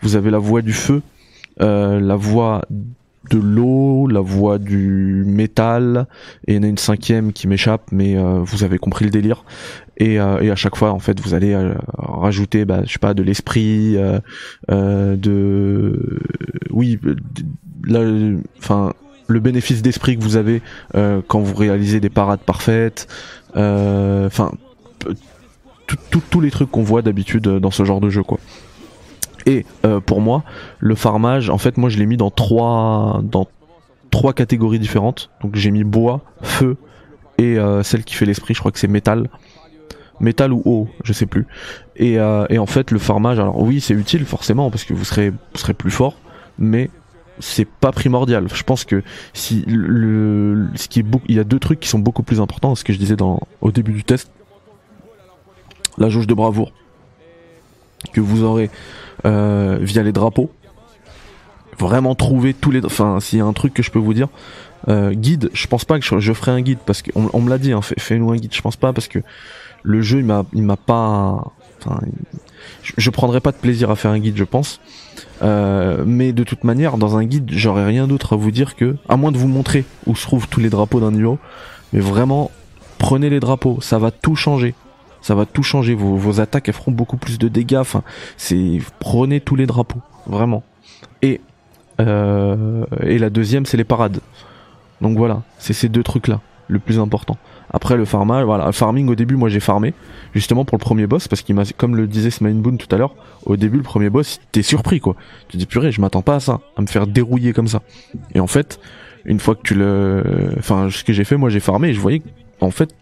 Vous 0.00 0.16
avez 0.16 0.30
la 0.30 0.38
voie 0.38 0.62
du 0.62 0.72
feu, 0.72 1.02
euh, 1.60 2.00
la 2.00 2.16
voie 2.16 2.62
de 3.30 3.38
l'eau, 3.38 4.06
la 4.06 4.20
voie 4.20 4.58
du 4.58 5.24
métal, 5.26 6.06
et 6.46 6.52
il 6.52 6.56
y 6.56 6.58
en 6.58 6.62
a 6.62 6.66
une 6.66 6.78
cinquième 6.78 7.32
qui 7.32 7.46
m'échappe, 7.48 7.82
mais 7.92 8.16
euh, 8.16 8.40
vous 8.42 8.64
avez 8.64 8.78
compris 8.78 9.04
le 9.04 9.10
délire. 9.10 9.44
Et, 9.96 10.20
euh, 10.20 10.52
à 10.52 10.56
chaque 10.56 10.76
fois, 10.76 10.92
en 10.92 10.98
fait, 10.98 11.20
vous 11.20 11.34
allez 11.34 11.52
euh, 11.52 11.74
rajouter, 11.96 12.64
bah, 12.64 12.82
je 12.84 12.92
sais 12.92 12.98
pas, 12.98 13.14
de 13.14 13.22
l'esprit, 13.22 13.96
de, 14.68 16.20
oui, 16.70 16.98
enfin, 18.58 18.92
le 19.28 19.40
bénéfice 19.40 19.82
d'esprit 19.82 20.16
que 20.16 20.22
vous 20.22 20.36
avez 20.36 20.62
quand 20.92 21.40
vous 21.40 21.54
réalisez 21.54 22.00
des 22.00 22.10
parades 22.10 22.40
parfaites, 22.40 23.06
enfin, 23.54 24.52
tous 25.86 26.40
les 26.40 26.50
trucs 26.50 26.70
qu'on 26.70 26.82
voit 26.82 27.02
d'habitude 27.02 27.42
dans 27.42 27.70
ce 27.70 27.84
genre 27.84 28.00
de 28.00 28.10
jeu, 28.10 28.22
quoi. 28.22 28.38
Et 29.46 29.66
euh, 29.84 30.00
pour 30.00 30.20
moi, 30.20 30.44
le 30.78 30.94
farmage, 30.94 31.50
en 31.50 31.58
fait, 31.58 31.76
moi 31.76 31.88
je 31.88 31.98
l'ai 31.98 32.06
mis 32.06 32.16
dans 32.16 32.30
trois, 32.30 33.20
dans 33.22 33.46
trois 34.10 34.32
catégories 34.32 34.78
différentes. 34.78 35.30
Donc 35.42 35.56
j'ai 35.56 35.70
mis 35.70 35.84
bois, 35.84 36.20
feu 36.42 36.76
et 37.38 37.58
euh, 37.58 37.82
celle 37.82 38.04
qui 38.04 38.14
fait 38.14 38.26
l'esprit, 38.26 38.54
je 38.54 38.60
crois 38.60 38.72
que 38.72 38.78
c'est 38.78 38.88
métal. 38.88 39.28
Métal 40.20 40.52
ou 40.52 40.62
eau, 40.64 40.88
je 41.02 41.12
sais 41.12 41.26
plus. 41.26 41.46
Et, 41.96 42.18
euh, 42.18 42.46
et 42.48 42.58
en 42.58 42.66
fait, 42.66 42.90
le 42.90 42.98
farmage, 42.98 43.40
alors 43.40 43.60
oui, 43.60 43.80
c'est 43.80 43.94
utile 43.94 44.24
forcément 44.24 44.70
parce 44.70 44.84
que 44.84 44.94
vous 44.94 45.04
serez, 45.04 45.30
vous 45.30 45.36
serez 45.58 45.74
plus 45.74 45.90
fort, 45.90 46.14
mais 46.58 46.90
c'est 47.40 47.66
pas 47.66 47.90
primordial. 47.90 48.46
Je 48.52 48.62
pense 48.62 48.84
que 48.84 49.02
si 49.32 49.64
le, 49.66 50.68
ce 50.76 50.86
qui 50.86 51.00
est 51.00 51.06
il 51.28 51.34
y 51.34 51.40
a 51.40 51.44
deux 51.44 51.58
trucs 51.58 51.80
qui 51.80 51.88
sont 51.88 51.98
beaucoup 51.98 52.22
plus 52.22 52.40
importants, 52.40 52.74
ce 52.76 52.84
que 52.84 52.92
je 52.92 52.98
disais 52.98 53.16
dans, 53.16 53.40
au 53.60 53.72
début 53.72 53.92
du 53.92 54.04
test, 54.04 54.30
la 55.98 56.08
jauge 56.08 56.26
de 56.26 56.34
bravoure 56.34 56.72
que 58.12 58.20
vous 58.20 58.42
aurez 58.42 58.70
euh, 59.24 59.78
via 59.80 60.02
les 60.02 60.12
drapeaux. 60.12 60.50
Vraiment 61.78 62.14
trouver 62.14 62.54
tous 62.54 62.70
les. 62.70 62.84
Enfin, 62.84 63.20
s'il 63.20 63.38
y 63.38 63.42
a 63.42 63.44
un 63.44 63.52
truc 63.52 63.74
que 63.74 63.82
je 63.82 63.90
peux 63.90 63.98
vous 63.98 64.14
dire, 64.14 64.28
euh, 64.88 65.12
guide. 65.12 65.50
Je 65.52 65.66
pense 65.66 65.84
pas 65.84 65.98
que 65.98 66.20
je, 66.20 66.32
ferai 66.32 66.52
un 66.52 66.60
guide 66.60 66.78
parce 66.84 67.02
qu'on 67.02 67.30
on 67.32 67.40
me 67.40 67.50
l'a 67.50 67.58
dit. 67.58 67.72
Hein, 67.72 67.80
Fais-nous 67.82 68.30
un 68.30 68.36
guide. 68.36 68.54
Je 68.54 68.62
pense 68.62 68.76
pas 68.76 68.92
parce 68.92 69.08
que 69.08 69.20
le 69.82 70.00
jeu 70.02 70.18
il 70.18 70.24
m'a 70.24 70.44
il 70.52 70.62
m'a 70.62 70.76
pas. 70.76 71.52
Enfin, 71.80 72.00
je, 72.82 72.92
je, 72.96 73.10
prendrai 73.10 73.40
pas 73.40 73.50
de 73.50 73.56
plaisir 73.56 73.90
à 73.90 73.96
faire 73.96 74.12
un 74.12 74.18
guide, 74.18 74.36
je 74.36 74.44
pense. 74.44 74.80
Euh, 75.42 76.04
mais 76.06 76.32
de 76.32 76.44
toute 76.44 76.64
manière, 76.64 76.98
dans 76.98 77.16
un 77.16 77.24
guide, 77.24 77.50
j'aurais 77.52 77.84
rien 77.84 78.06
d'autre 78.06 78.34
à 78.34 78.36
vous 78.36 78.50
dire 78.50 78.76
que, 78.76 78.96
à 79.08 79.16
moins 79.16 79.32
de 79.32 79.38
vous 79.38 79.48
montrer 79.48 79.84
où 80.06 80.14
se 80.14 80.22
trouvent 80.22 80.48
tous 80.48 80.60
les 80.60 80.70
drapeaux 80.70 81.00
d'un 81.00 81.10
niveau, 81.10 81.38
mais 81.92 82.00
vraiment, 82.00 82.50
prenez 82.98 83.28
les 83.28 83.40
drapeaux, 83.40 83.78
ça 83.80 83.98
va 83.98 84.10
tout 84.10 84.36
changer 84.36 84.74
ça 85.22 85.34
va 85.34 85.46
tout 85.46 85.62
changer. 85.62 85.94
Vos, 85.94 86.16
vos 86.16 86.40
attaques 86.40 86.68
elles 86.68 86.74
feront 86.74 86.92
beaucoup 86.92 87.16
plus 87.16 87.38
de 87.38 87.48
dégâts. 87.48 87.76
Enfin, 87.76 88.02
c'est 88.36 88.78
prenez 88.98 89.40
tous 89.40 89.56
les 89.56 89.66
drapeaux, 89.66 90.00
vraiment. 90.26 90.62
Et 91.22 91.40
euh, 92.00 92.84
et 93.02 93.18
la 93.18 93.30
deuxième, 93.30 93.66
c'est 93.66 93.76
les 93.76 93.84
parades. 93.84 94.20
Donc 95.00 95.16
voilà, 95.16 95.42
c'est 95.58 95.72
ces 95.72 95.88
deux 95.88 96.02
trucs 96.02 96.28
là, 96.28 96.40
le 96.68 96.78
plus 96.78 96.98
important. 96.98 97.36
Après 97.74 97.96
le 97.96 98.04
farmage, 98.04 98.44
voilà, 98.44 98.70
farming 98.70 99.08
au 99.08 99.14
début, 99.14 99.34
moi 99.34 99.48
j'ai 99.48 99.60
farmé 99.60 99.94
justement 100.34 100.64
pour 100.64 100.76
le 100.76 100.82
premier 100.82 101.06
boss 101.06 101.26
parce 101.26 101.42
qu'il 101.42 101.54
m'a, 101.54 101.64
comme 101.76 101.96
le 101.96 102.06
disait 102.06 102.30
Smine 102.30 102.60
Boon 102.60 102.76
tout 102.76 102.94
à 102.94 102.98
l'heure, 102.98 103.14
au 103.46 103.56
début 103.56 103.78
le 103.78 103.82
premier 103.82 104.10
boss, 104.10 104.40
t'es 104.52 104.62
surpris 104.62 105.00
quoi. 105.00 105.16
Tu 105.48 105.56
dis 105.56 105.66
purée, 105.66 105.90
je 105.90 106.00
m'attends 106.00 106.22
pas 106.22 106.36
à 106.36 106.40
ça, 106.40 106.60
à 106.76 106.82
me 106.82 106.86
faire 106.86 107.06
dérouiller 107.06 107.52
comme 107.52 107.66
ça. 107.68 107.82
Et 108.34 108.40
en 108.40 108.46
fait, 108.46 108.78
une 109.24 109.40
fois 109.40 109.54
que 109.54 109.62
tu 109.62 109.74
le, 109.74 110.54
enfin 110.58 110.88
ce 110.90 111.02
que 111.02 111.12
j'ai 111.12 111.24
fait, 111.24 111.36
moi 111.36 111.48
j'ai 111.48 111.60
farmé 111.60 111.88
et 111.88 111.94
je 111.94 112.00
voyais 112.00 112.22
en 112.60 112.70
fait 112.70 112.94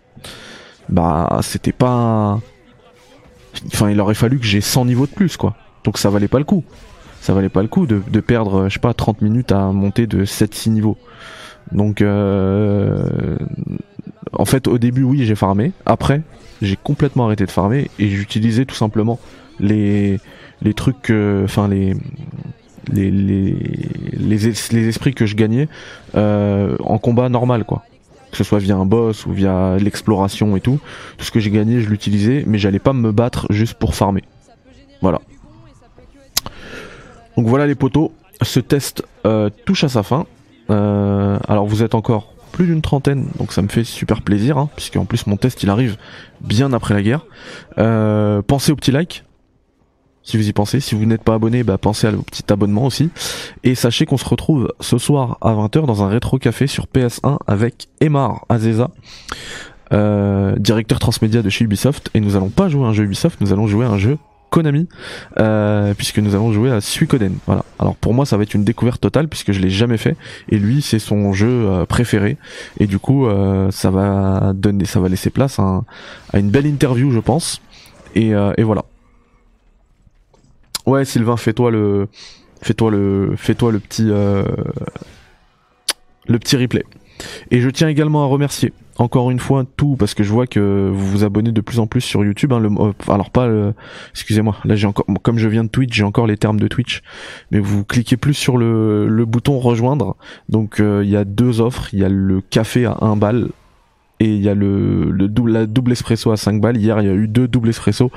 bah 0.90 1.38
c'était 1.42 1.72
pas 1.72 2.40
enfin 3.66 3.90
il 3.90 4.00
aurait 4.00 4.14
fallu 4.14 4.38
que 4.38 4.44
j'ai 4.44 4.60
100 4.60 4.86
niveaux 4.86 5.06
de 5.06 5.12
plus 5.12 5.36
quoi. 5.36 5.54
Donc 5.84 5.98
ça 5.98 6.10
valait 6.10 6.28
pas 6.28 6.38
le 6.38 6.44
coup. 6.44 6.64
Ça 7.20 7.34
valait 7.34 7.48
pas 7.48 7.62
le 7.62 7.68
coup 7.68 7.86
de, 7.86 8.20
perdre 8.20 8.68
je 8.68 8.74
sais 8.74 8.80
pas 8.80 8.94
30 8.94 9.22
minutes 9.22 9.52
à 9.52 9.72
monter 9.72 10.06
de 10.06 10.24
7 10.24 10.54
6 10.54 10.70
niveaux. 10.70 10.96
Donc 11.72 12.02
euh, 12.02 13.36
en 14.32 14.44
fait 14.44 14.66
au 14.68 14.78
début 14.78 15.02
oui 15.02 15.24
j'ai 15.24 15.34
farmé. 15.34 15.72
Après 15.86 16.22
j'ai 16.62 16.76
complètement 16.76 17.26
arrêté 17.26 17.46
de 17.46 17.50
farmer 17.50 17.90
et 17.98 18.08
j'utilisais 18.08 18.64
tout 18.64 18.74
simplement 18.74 19.18
les 19.58 20.18
les 20.62 20.74
trucs 20.74 21.12
enfin 21.44 21.68
les 21.68 21.94
les, 22.92 23.10
les, 23.10 23.56
les, 24.18 24.88
esprits 24.88 25.14
que 25.14 25.26
je 25.26 25.36
gagnais 25.36 25.68
euh, 26.16 26.76
en 26.80 26.98
combat 26.98 27.28
normal 27.28 27.64
quoi 27.64 27.84
que 28.30 28.36
ce 28.36 28.44
soit 28.44 28.58
via 28.58 28.76
un 28.76 28.86
boss 28.86 29.26
ou 29.26 29.32
via 29.32 29.76
l'exploration 29.78 30.56
et 30.56 30.60
tout. 30.60 30.78
Tout 31.16 31.24
ce 31.24 31.30
que 31.30 31.40
j'ai 31.40 31.50
gagné, 31.50 31.80
je 31.80 31.88
l'utilisais, 31.88 32.44
mais 32.46 32.58
j'allais 32.58 32.78
pas 32.78 32.92
me 32.92 33.12
battre 33.12 33.46
juste 33.50 33.74
pour 33.74 33.94
farmer. 33.94 34.22
Voilà. 35.00 35.20
Donc 37.36 37.46
voilà 37.46 37.66
les 37.66 37.74
potos, 37.74 38.10
ce 38.42 38.60
test 38.60 39.02
euh, 39.26 39.50
touche 39.64 39.84
à 39.84 39.88
sa 39.88 40.02
fin. 40.02 40.26
Euh, 40.70 41.38
alors 41.48 41.66
vous 41.66 41.82
êtes 41.82 41.94
encore 41.94 42.34
plus 42.52 42.66
d'une 42.66 42.82
trentaine, 42.82 43.28
donc 43.38 43.52
ça 43.52 43.62
me 43.62 43.68
fait 43.68 43.84
super 43.84 44.22
plaisir, 44.22 44.58
hein, 44.58 44.68
puisque 44.76 44.96
en 44.96 45.04
plus 45.04 45.26
mon 45.26 45.36
test 45.36 45.62
il 45.62 45.70
arrive 45.70 45.96
bien 46.40 46.72
après 46.72 46.94
la 46.94 47.02
guerre. 47.02 47.24
Euh, 47.78 48.42
pensez 48.42 48.72
au 48.72 48.76
petit 48.76 48.90
like, 48.90 49.24
si 50.22 50.36
vous 50.36 50.48
y 50.48 50.52
pensez. 50.52 50.80
Si 50.80 50.94
vous 50.94 51.04
n'êtes 51.06 51.22
pas 51.22 51.34
abonné, 51.34 51.62
bah 51.62 51.78
pensez 51.78 52.08
au 52.08 52.22
petit 52.22 52.52
abonnement 52.52 52.84
aussi. 52.84 53.10
Et 53.64 53.74
sachez 53.74 54.06
qu'on 54.06 54.18
se 54.18 54.28
retrouve 54.28 54.72
ce 54.80 54.98
soir 54.98 55.38
à 55.40 55.52
20h 55.52 55.86
dans 55.86 56.02
un 56.02 56.08
rétro 56.08 56.38
café 56.38 56.66
sur 56.66 56.86
PS1 56.86 57.38
avec 57.46 57.88
Emar 58.00 58.44
Azeza, 58.48 58.90
euh, 59.92 60.56
directeur 60.56 60.98
transmédia 60.98 61.42
de 61.42 61.50
chez 61.50 61.64
Ubisoft. 61.64 62.10
Et 62.14 62.20
nous 62.20 62.36
allons 62.36 62.50
pas 62.50 62.68
jouer 62.68 62.84
à 62.84 62.88
un 62.88 62.92
jeu 62.92 63.04
Ubisoft, 63.04 63.40
nous 63.40 63.52
allons 63.52 63.66
jouer 63.66 63.86
à 63.86 63.90
un 63.90 63.98
jeu 63.98 64.18
Konami, 64.50 64.88
euh, 65.38 65.94
puisque 65.94 66.18
nous 66.18 66.34
allons 66.34 66.52
jouer 66.52 66.70
à 66.70 66.80
Suikoden. 66.80 67.36
Voilà. 67.46 67.64
Alors 67.78 67.94
pour 67.96 68.14
moi, 68.14 68.26
ça 68.26 68.36
va 68.36 68.42
être 68.42 68.54
une 68.54 68.64
découverte 68.64 69.00
totale 69.00 69.28
puisque 69.28 69.52
je 69.52 69.60
l'ai 69.60 69.70
jamais 69.70 69.96
fait 69.96 70.16
et 70.48 70.58
lui, 70.58 70.82
c'est 70.82 70.98
son 70.98 71.32
jeu 71.32 71.48
euh, 71.48 71.86
préféré. 71.86 72.36
Et 72.78 72.86
du 72.86 72.98
coup, 72.98 73.26
euh, 73.26 73.70
ça 73.70 73.90
va 73.90 74.52
donner, 74.54 74.84
ça 74.84 75.00
va 75.00 75.08
laisser 75.08 75.30
place 75.30 75.58
à, 75.58 75.82
à 76.32 76.38
une 76.38 76.50
belle 76.50 76.66
interview, 76.66 77.12
je 77.12 77.20
pense. 77.20 77.62
Et, 78.14 78.34
euh, 78.34 78.52
et 78.58 78.64
voilà. 78.64 78.84
Ouais, 80.90 81.04
Sylvain, 81.04 81.36
fais-toi 81.36 81.70
le, 81.70 82.08
fais-toi 82.62 82.90
euh, 82.90 84.44
le 86.26 86.38
petit 86.40 86.56
replay. 86.56 86.84
Et 87.52 87.60
je 87.60 87.70
tiens 87.70 87.86
également 87.86 88.24
à 88.24 88.26
remercier 88.26 88.72
encore 88.98 89.30
une 89.30 89.38
fois 89.38 89.64
tout 89.76 89.94
parce 89.96 90.14
que 90.14 90.24
je 90.24 90.32
vois 90.32 90.48
que 90.48 90.90
vous 90.92 91.06
vous 91.06 91.22
abonnez 91.22 91.52
de 91.52 91.60
plus 91.60 91.78
en 91.78 91.86
plus 91.86 92.00
sur 92.00 92.24
YouTube. 92.24 92.52
Hein, 92.52 92.64
euh, 92.64 92.92
alors 93.06 93.30
pas, 93.30 93.48
excusez-moi, 94.10 94.56
là 94.64 94.74
j'ai 94.74 94.88
encore, 94.88 95.06
comme 95.22 95.38
je 95.38 95.46
viens 95.46 95.62
de 95.62 95.68
Twitch, 95.68 95.94
j'ai 95.94 96.02
encore 96.02 96.26
les 96.26 96.36
termes 96.36 96.58
de 96.58 96.66
Twitch, 96.66 97.02
mais 97.52 97.60
vous 97.60 97.84
cliquez 97.84 98.16
plus 98.16 98.34
sur 98.34 98.58
le, 98.58 99.06
le 99.06 99.24
bouton 99.26 99.60
rejoindre. 99.60 100.16
Donc 100.48 100.80
euh, 100.80 101.02
il 101.04 101.10
y 101.10 101.16
a 101.16 101.24
deux 101.24 101.60
offres, 101.60 101.94
il 101.94 102.00
y 102.00 102.04
a 102.04 102.08
le 102.08 102.40
café 102.40 102.84
à 102.84 102.96
1 103.00 103.14
balle 103.14 103.50
et 104.20 104.26
il 104.26 104.42
y 104.42 104.48
a 104.48 104.54
le, 104.54 105.10
le 105.10 105.28
double, 105.28 105.52
la 105.52 105.66
double 105.66 105.92
espresso 105.92 106.30
à 106.30 106.36
5 106.36 106.60
balles. 106.60 106.76
Hier, 106.76 107.00
il 107.00 107.06
y 107.06 107.10
a 107.10 107.14
eu 107.14 107.26
deux 107.26 107.48
doubles 107.48 107.70
espresso. 107.70 108.10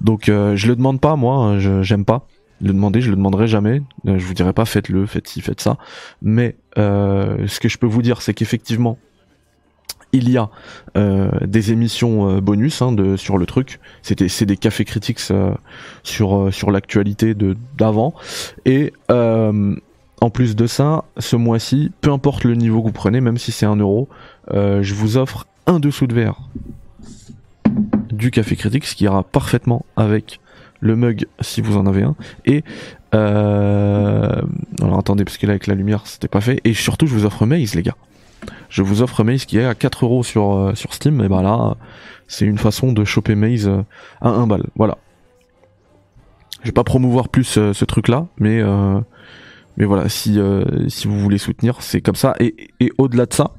Donc, 0.00 0.28
euh, 0.28 0.56
je 0.56 0.66
le 0.66 0.74
demande 0.74 1.00
pas, 1.00 1.16
moi, 1.16 1.36
hein, 1.36 1.58
je, 1.58 1.82
j'aime 1.82 2.04
pas 2.04 2.26
le 2.62 2.72
demander, 2.72 3.00
je 3.00 3.10
le 3.10 3.16
demanderai 3.16 3.46
jamais. 3.46 3.82
Euh, 4.06 4.18
je 4.18 4.24
vous 4.24 4.34
dirai 4.34 4.52
pas 4.52 4.64
faites-le, 4.64 5.06
faites 5.06 5.28
ci, 5.28 5.40
faites 5.40 5.60
ça. 5.60 5.78
Mais 6.22 6.56
euh, 6.78 7.46
ce 7.46 7.60
que 7.60 7.68
je 7.68 7.78
peux 7.78 7.86
vous 7.86 8.02
dire, 8.02 8.22
c'est 8.22 8.34
qu'effectivement, 8.34 8.98
il 10.12 10.28
y 10.28 10.36
a 10.36 10.50
euh, 10.96 11.30
des 11.46 11.72
émissions 11.72 12.28
euh, 12.28 12.40
bonus 12.40 12.82
hein, 12.82 12.92
de, 12.92 13.16
sur 13.16 13.38
le 13.38 13.46
truc. 13.46 13.80
C'était 14.02 14.28
c'est 14.28 14.46
des 14.46 14.56
cafés 14.56 14.84
critiques 14.84 15.20
sur 16.02 16.48
sur 16.52 16.70
l'actualité 16.70 17.34
de 17.34 17.56
d'avant 17.78 18.14
et 18.64 18.92
en 20.22 20.28
plus 20.28 20.54
de 20.54 20.66
ça, 20.66 21.04
ce 21.16 21.34
mois-ci, 21.34 21.92
peu 22.02 22.12
importe 22.12 22.44
le 22.44 22.54
niveau 22.54 22.82
que 22.82 22.88
vous 22.88 22.92
prenez, 22.92 23.22
même 23.22 23.38
si 23.38 23.52
c'est 23.52 23.64
un 23.64 23.76
euro, 23.76 24.06
je 24.52 24.94
vous 24.94 25.16
offre 25.16 25.46
un 25.70 25.78
dessous 25.78 26.08
de 26.08 26.14
verre 26.14 26.40
du 28.10 28.32
café 28.32 28.56
critique, 28.56 28.84
ce 28.84 28.96
qui 28.96 29.04
ira 29.04 29.22
parfaitement 29.22 29.86
avec 29.96 30.40
le 30.80 30.96
mug 30.96 31.26
si 31.40 31.60
vous 31.60 31.76
en 31.76 31.86
avez 31.86 32.02
un. 32.02 32.16
Et 32.44 32.64
euh... 33.14 34.42
alors 34.82 34.98
attendez 34.98 35.24
parce 35.24 35.38
que 35.38 35.46
là 35.46 35.52
avec 35.52 35.68
la 35.68 35.74
lumière 35.76 36.02
c'était 36.06 36.28
pas 36.28 36.40
fait. 36.40 36.60
Et 36.64 36.74
surtout 36.74 37.06
je 37.06 37.14
vous 37.14 37.24
offre 37.24 37.46
Maze 37.46 37.74
les 37.76 37.82
gars. 37.82 37.96
Je 38.68 38.82
vous 38.82 39.00
offre 39.00 39.22
Maze 39.22 39.44
qui 39.44 39.58
est 39.58 39.64
à 39.64 39.76
4 39.76 40.04
euros 40.04 40.24
sur 40.24 40.52
euh, 40.54 40.74
sur 40.74 40.92
Steam. 40.92 41.20
Et 41.20 41.28
ben 41.28 41.42
là 41.42 41.76
c'est 42.26 42.46
une 42.46 42.58
façon 42.58 42.92
de 42.92 43.04
choper 43.04 43.36
Maze 43.36 43.68
euh, 43.68 43.82
à 44.20 44.30
1 44.30 44.48
balle. 44.48 44.66
Voilà. 44.74 44.98
Je 46.62 46.66
vais 46.66 46.72
pas 46.72 46.84
promouvoir 46.84 47.28
plus 47.28 47.44
ce 47.44 47.84
truc 47.84 48.08
là, 48.08 48.26
mais 48.38 48.62
mais 49.78 49.86
voilà 49.86 50.10
si 50.10 50.38
si 50.88 51.08
vous 51.08 51.18
voulez 51.18 51.38
soutenir 51.38 51.80
c'est 51.80 52.02
comme 52.02 52.16
ça. 52.16 52.34
Et, 52.38 52.68
et 52.80 52.92
au-delà 52.98 53.24
de 53.24 53.32
ça, 53.32 53.52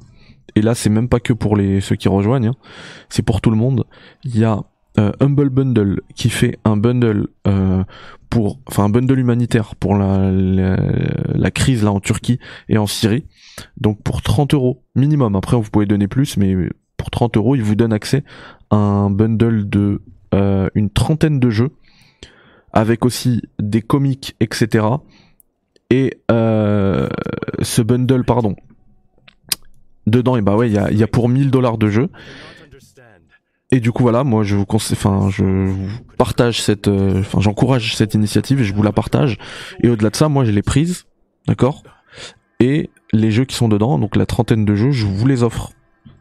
et 0.54 0.62
là 0.62 0.74
c'est 0.74 0.90
même 0.90 1.08
pas 1.08 1.20
que 1.20 1.32
pour 1.32 1.56
les 1.56 1.80
ceux 1.80 1.96
qui 1.96 2.08
rejoignent, 2.08 2.48
hein. 2.48 2.56
c'est 3.08 3.22
pour 3.22 3.40
tout 3.40 3.50
le 3.50 3.56
monde. 3.56 3.84
Il 4.24 4.38
y 4.38 4.44
a 4.44 4.62
euh, 4.98 5.12
Humble 5.20 5.48
Bundle 5.48 6.00
qui 6.14 6.28
fait 6.28 6.58
un 6.64 6.76
bundle 6.76 7.28
euh, 7.46 7.82
pour, 8.28 8.58
enfin 8.66 8.84
un 8.84 8.88
bundle 8.90 9.18
humanitaire 9.18 9.74
pour 9.74 9.96
la, 9.96 11.50
crise 11.50 11.82
là 11.82 11.92
en 11.92 12.00
Turquie 12.00 12.38
et 12.68 12.76
en 12.76 12.86
Syrie. 12.86 13.24
Donc 13.80 14.02
pour 14.02 14.20
30 14.20 14.52
euros 14.54 14.82
minimum. 14.94 15.34
Après 15.34 15.56
vous 15.56 15.70
pouvez 15.70 15.86
donner 15.86 16.08
plus, 16.08 16.36
mais 16.36 16.54
pour 16.98 17.10
30 17.10 17.38
euros 17.38 17.56
il 17.56 17.62
vous 17.62 17.74
donne 17.74 17.92
accès 17.92 18.22
à 18.70 18.76
un 18.76 19.10
bundle 19.10 19.68
de 19.68 20.02
euh, 20.34 20.68
une 20.74 20.90
trentaine 20.90 21.40
de 21.40 21.48
jeux 21.48 21.70
avec 22.74 23.04
aussi 23.04 23.42
des 23.58 23.82
comics, 23.82 24.34
etc. 24.40 24.86
Et 25.90 26.18
ce 26.28 27.82
bundle, 27.82 28.24
pardon, 28.24 28.56
dedans, 30.06 30.36
et 30.36 30.42
bah 30.42 30.56
ouais, 30.56 30.68
il 30.68 30.74
y 30.74 30.78
a, 30.78 30.90
y 30.90 31.02
a 31.02 31.06
pour 31.06 31.28
1000 31.28 31.50
dollars 31.50 31.78
de 31.78 31.88
jeux. 31.88 32.08
Et 33.74 33.80
du 33.80 33.90
coup 33.90 34.02
voilà, 34.02 34.22
moi 34.22 34.42
je 34.42 34.54
vous 34.54 34.66
conseille, 34.66 34.98
enfin 34.98 35.30
je 35.30 35.44
vous 35.44 35.88
partage 36.18 36.60
cette, 36.60 36.88
euh, 36.88 37.20
enfin 37.20 37.40
j'encourage 37.40 37.96
cette 37.96 38.12
initiative 38.12 38.60
et 38.60 38.64
je 38.64 38.74
vous 38.74 38.82
la 38.82 38.92
partage. 38.92 39.38
Et 39.82 39.88
au-delà 39.88 40.10
de 40.10 40.16
ça, 40.16 40.28
moi 40.28 40.44
je 40.44 40.50
l'ai 40.50 40.60
prise, 40.60 41.06
d'accord? 41.48 41.82
Et 42.60 42.90
les 43.14 43.30
jeux 43.30 43.46
qui 43.46 43.56
sont 43.56 43.68
dedans, 43.68 43.98
donc 43.98 44.14
la 44.14 44.26
trentaine 44.26 44.66
de 44.66 44.74
jeux, 44.74 44.90
je 44.90 45.06
vous 45.06 45.26
les 45.26 45.42
offre. 45.42 45.72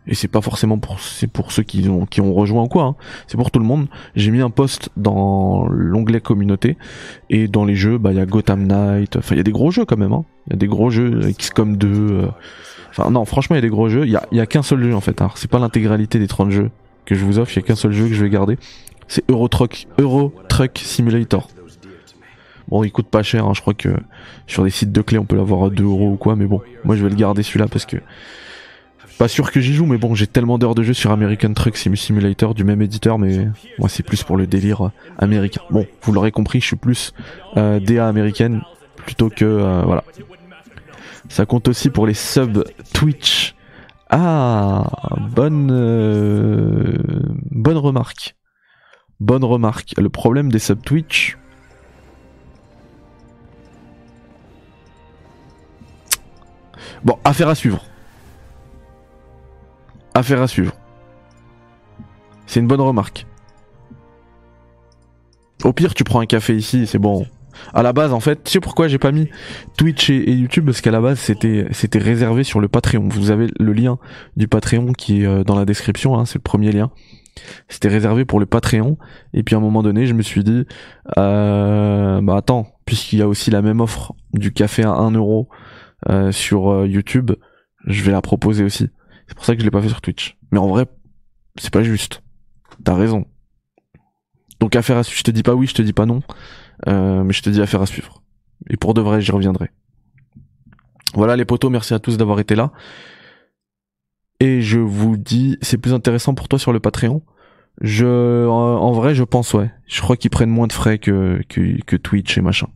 Et 0.08 0.16
c'est 0.16 0.30
pas 0.30 0.42
forcément 0.42 0.80
pour 0.80 1.00
c'est 1.02 1.28
pour 1.28 1.52
ceux 1.52 1.64
qui 1.64 1.88
ont 1.90 2.06
qui 2.06 2.22
ont 2.22 2.34
rejoint 2.34 2.64
ou 2.64 2.68
quoi, 2.68 2.84
hein. 2.84 2.96
c'est 3.28 3.38
pour 3.38 3.52
tout 3.52 3.60
le 3.60 3.66
monde. 3.66 3.88
J'ai 4.16 4.32
mis 4.32 4.42
un 4.42 4.50
post 4.50 4.90
dans 4.96 5.68
l'onglet 5.68 6.22
communauté 6.22 6.78
et 7.30 7.50
dans 7.50 7.66
les 7.66 7.76
jeux, 7.76 7.98
bah 7.98 8.14
il 8.14 8.18
y 8.18 8.22
a 8.22 8.26
Gotham 8.26 8.66
Knight, 8.66 9.18
enfin 9.18 9.36
il 9.36 9.38
y 9.38 9.42
a 9.42 9.44
des 9.44 9.52
gros 9.52 9.72
jeux 9.72 9.86
quand 9.86 9.98
même, 9.98 10.14
hein. 10.14 10.24
Il 10.48 10.54
y 10.54 10.56
a 10.56 10.58
des 10.58 10.68
gros 10.68 10.90
jeux 10.90 11.20
XCOM 11.38 11.76
2. 11.76 11.88
Euh. 11.88 12.28
Enfin 12.92 13.10
non, 13.10 13.26
franchement 13.26 13.56
il 13.56 13.58
y 13.58 13.60
a 13.60 13.62
des 13.62 13.70
gros 13.70 13.90
jeux. 13.90 14.06
Il 14.06 14.12
y 14.12 14.40
a, 14.40 14.46
qu'un 14.46 14.64
seul 14.64 14.84
jeu 14.84 14.94
en 14.94 15.02
fait. 15.02 15.22
Hein. 15.22 15.30
C'est 15.36 15.50
pas 15.50 15.60
l'intégralité 15.60 16.20
des 16.20 16.28
30 16.28 16.52
jeux 16.52 16.70
que 17.06 17.16
je 17.16 17.26
vous 17.26 17.40
offre, 17.40 17.52
il 17.54 17.56
y 17.58 17.60
a 17.60 17.68
qu'un 17.68 17.76
seul 17.76 17.92
jeu 17.92 18.08
que 18.08 18.14
je 18.14 18.24
vais 18.24 18.30
garder. 18.30 18.58
C'est 19.08 19.24
Euro 19.30 19.48
Truck, 19.48 19.88
Euro 19.98 20.34
Truck 20.48 20.78
Simulator. 20.78 21.50
Bon, 22.68 22.84
il 22.84 22.92
coûte 22.92 23.08
pas 23.08 23.24
cher, 23.24 23.46
hein. 23.46 23.54
je 23.54 23.60
crois 23.60 23.74
que 23.74 23.90
sur 24.48 24.64
des 24.64 24.70
sites 24.70 24.92
de 24.94 25.02
clés 25.02 25.18
on 25.18 25.26
peut 25.26 25.36
l'avoir 25.36 25.66
à 25.66 25.70
2 25.70 25.84
euros 25.84 26.12
ou 26.12 26.16
quoi, 26.16 26.36
mais 26.36 26.46
bon, 26.46 26.62
moi 26.86 26.96
je 26.96 27.04
vais 27.04 27.10
le 27.10 27.16
garder 27.16 27.44
celui-là 27.44 27.68
parce 27.68 27.86
que 27.86 27.98
pas 29.22 29.28
sûr 29.28 29.52
que 29.52 29.60
j'y 29.60 29.76
joue, 29.76 29.86
mais 29.86 30.00
bon, 30.00 30.16
j'ai 30.16 30.26
tellement 30.26 30.58
d'heures 30.58 30.74
de 30.74 30.82
jeu 30.82 30.94
sur 30.94 31.12
American 31.12 31.54
Truck 31.54 31.78
Simulator 31.78 32.56
du 32.56 32.64
même 32.64 32.82
éditeur, 32.82 33.20
mais 33.20 33.50
moi 33.78 33.88
c'est 33.88 34.02
plus 34.02 34.24
pour 34.24 34.36
le 34.36 34.48
délire 34.48 34.86
euh, 34.86 34.92
américain. 35.20 35.62
Bon, 35.70 35.86
vous 36.02 36.12
l'aurez 36.12 36.32
compris, 36.32 36.60
je 36.60 36.66
suis 36.66 36.76
plus 36.76 37.14
euh, 37.56 37.80
DA 37.80 38.08
américaine 38.08 38.64
plutôt 39.06 39.30
que 39.30 39.46
euh, 39.46 39.84
voilà. 39.86 40.04
Ça 41.30 41.46
compte 41.46 41.68
aussi 41.68 41.90
pour 41.90 42.08
les 42.08 42.14
subs 42.14 42.64
Twitch 42.94 43.56
ah, 44.14 44.84
bonne 45.34 45.70
euh, 45.72 46.98
bonne 47.50 47.78
remarque. 47.78 48.36
Bonne 49.22 49.46
remarque. 49.46 49.94
Le 49.98 50.10
problème 50.10 50.52
des 50.52 50.60
sub 50.60 50.82
Twitch. 50.84 51.38
Bon, 57.06 57.18
affaire 57.24 57.48
à 57.48 57.56
suivre. 57.56 57.86
Affaire 60.14 60.42
à 60.42 60.48
suivre. 60.50 60.74
C'est 62.48 62.60
une 62.60 62.68
bonne 62.68 62.82
remarque. 62.82 63.26
Au 65.64 65.72
pire, 65.72 65.94
tu 65.94 66.04
prends 66.04 66.20
un 66.20 66.26
café 66.26 66.54
ici, 66.54 66.86
c'est 66.86 67.00
bon 67.00 67.26
à 67.74 67.84
la 67.84 67.94
base 67.94 68.14
en 68.14 68.20
fait 68.20 68.44
tu 68.44 68.52
sais 68.52 68.60
pourquoi 68.60 68.88
j'ai 68.88 68.98
pas 68.98 69.12
mis 69.12 69.30
Twitch 69.78 70.10
et, 70.10 70.32
YouTube? 70.32 70.66
Parce 70.66 70.82
qu'à 70.82 70.92
la 70.92 71.02
base 71.02 71.20
c'était 71.20 71.68
c'était 71.72 72.00
réservé 72.00 72.44
sur 72.44 72.60
le 72.60 72.68
Patreon. 72.68 73.08
Vous 73.10 73.32
avez 73.32 73.48
le 73.60 73.74
lien 73.74 73.98
du 74.38 74.48
Patreon 74.48 74.94
qui 74.94 75.24
est 75.24 75.26
euh, 75.26 75.44
dans 75.44 75.56
la 75.56 75.66
description 75.66 76.18
hein, 76.18 76.26
c'est 76.26 76.40
le 76.40 76.44
premier 76.44 76.72
lien. 76.72 76.92
C'était 77.70 77.88
réservé 77.88 78.26
pour 78.26 78.40
le 78.40 78.46
Patreon. 78.46 78.98
Et 79.34 79.44
puis 79.44 79.56
à 79.56 79.58
un 79.58 79.62
moment 79.62 79.84
donné 79.84 80.06
je 80.06 80.14
me 80.14 80.22
suis 80.22 80.44
dit 80.44 80.66
euh, 81.18 82.22
bah 82.22 82.36
attends 82.38 82.68
puisqu'il 82.86 83.20
y 83.20 83.22
a 83.22 83.28
aussi 83.28 83.52
la 83.52 83.62
même 83.62 83.82
offre 83.82 84.14
du 84.34 84.52
café 84.52 84.84
à 84.84 84.92
1 84.92 85.12
euro 85.12 85.50
euh, 86.10 86.32
sur 86.32 86.86
YouTube 86.86 87.32
je 87.86 88.04
vais 88.04 88.12
la 88.12 88.22
proposer 88.22 88.64
aussi. 88.64 88.90
C'est 89.28 89.36
pour 89.36 89.46
ça 89.46 89.56
que 89.56 89.62
je 89.62 89.66
l'ai 89.66 89.72
pas 89.72 89.82
fait 89.82 89.90
sur 89.90 90.02
Twitch. 90.02 90.38
Mais 90.52 90.60
en 90.60 90.68
vrai 90.68 90.86
c'est 91.58 91.72
pas 91.74 91.84
juste. 91.84 92.22
T'as 92.84 92.96
raison. 92.96 93.26
Donc 94.60 94.76
affaire 94.76 94.98
à 94.98 95.02
je 95.02 95.24
te 95.24 95.32
dis 95.32 95.44
pas 95.44 95.56
oui 95.56 95.68
je 95.68 95.74
te 95.74 95.82
dis 95.82 95.92
pas 95.92 96.06
non 96.06 96.22
euh, 96.88 97.24
mais 97.24 97.34
je 97.34 97.42
te 97.42 97.50
dis 97.50 97.62
affaire 97.62 97.82
à 97.82 97.86
suivre. 97.86 98.22
Et 98.70 98.78
pour 98.78 98.94
de 98.94 99.02
vrai, 99.02 99.22
j'y 99.22 99.32
reviendrai. 99.32 99.70
Voilà 101.14 101.36
les 101.36 101.46
potos, 101.46 101.72
merci 101.72 101.94
à 101.94 102.00
tous 102.00 102.18
d'avoir 102.18 102.40
été 102.40 102.56
là. 102.56 102.72
Et 104.40 104.62
je 104.62 104.80
vous 104.80 105.18
dis, 105.18 105.58
c'est 105.62 105.78
plus 105.78 105.94
intéressant 105.94 106.34
pour 106.34 106.48
toi 106.48 106.58
sur 106.58 106.74
le 106.74 106.80
Patreon. 106.80 107.22
Je, 107.80 108.48
en, 108.48 108.92
vrai, 108.92 109.16
je 109.16 109.24
pense 109.24 109.54
ouais. 109.54 109.72
Je 109.88 110.02
crois 110.02 110.18
qu'ils 110.18 110.32
prennent 110.32 110.50
moins 110.50 110.68
de 110.68 110.74
frais 110.74 110.98
que, 110.98 111.42
que, 111.48 111.96
Twitch 111.96 112.38
et 112.38 112.42
machin. 112.42 112.68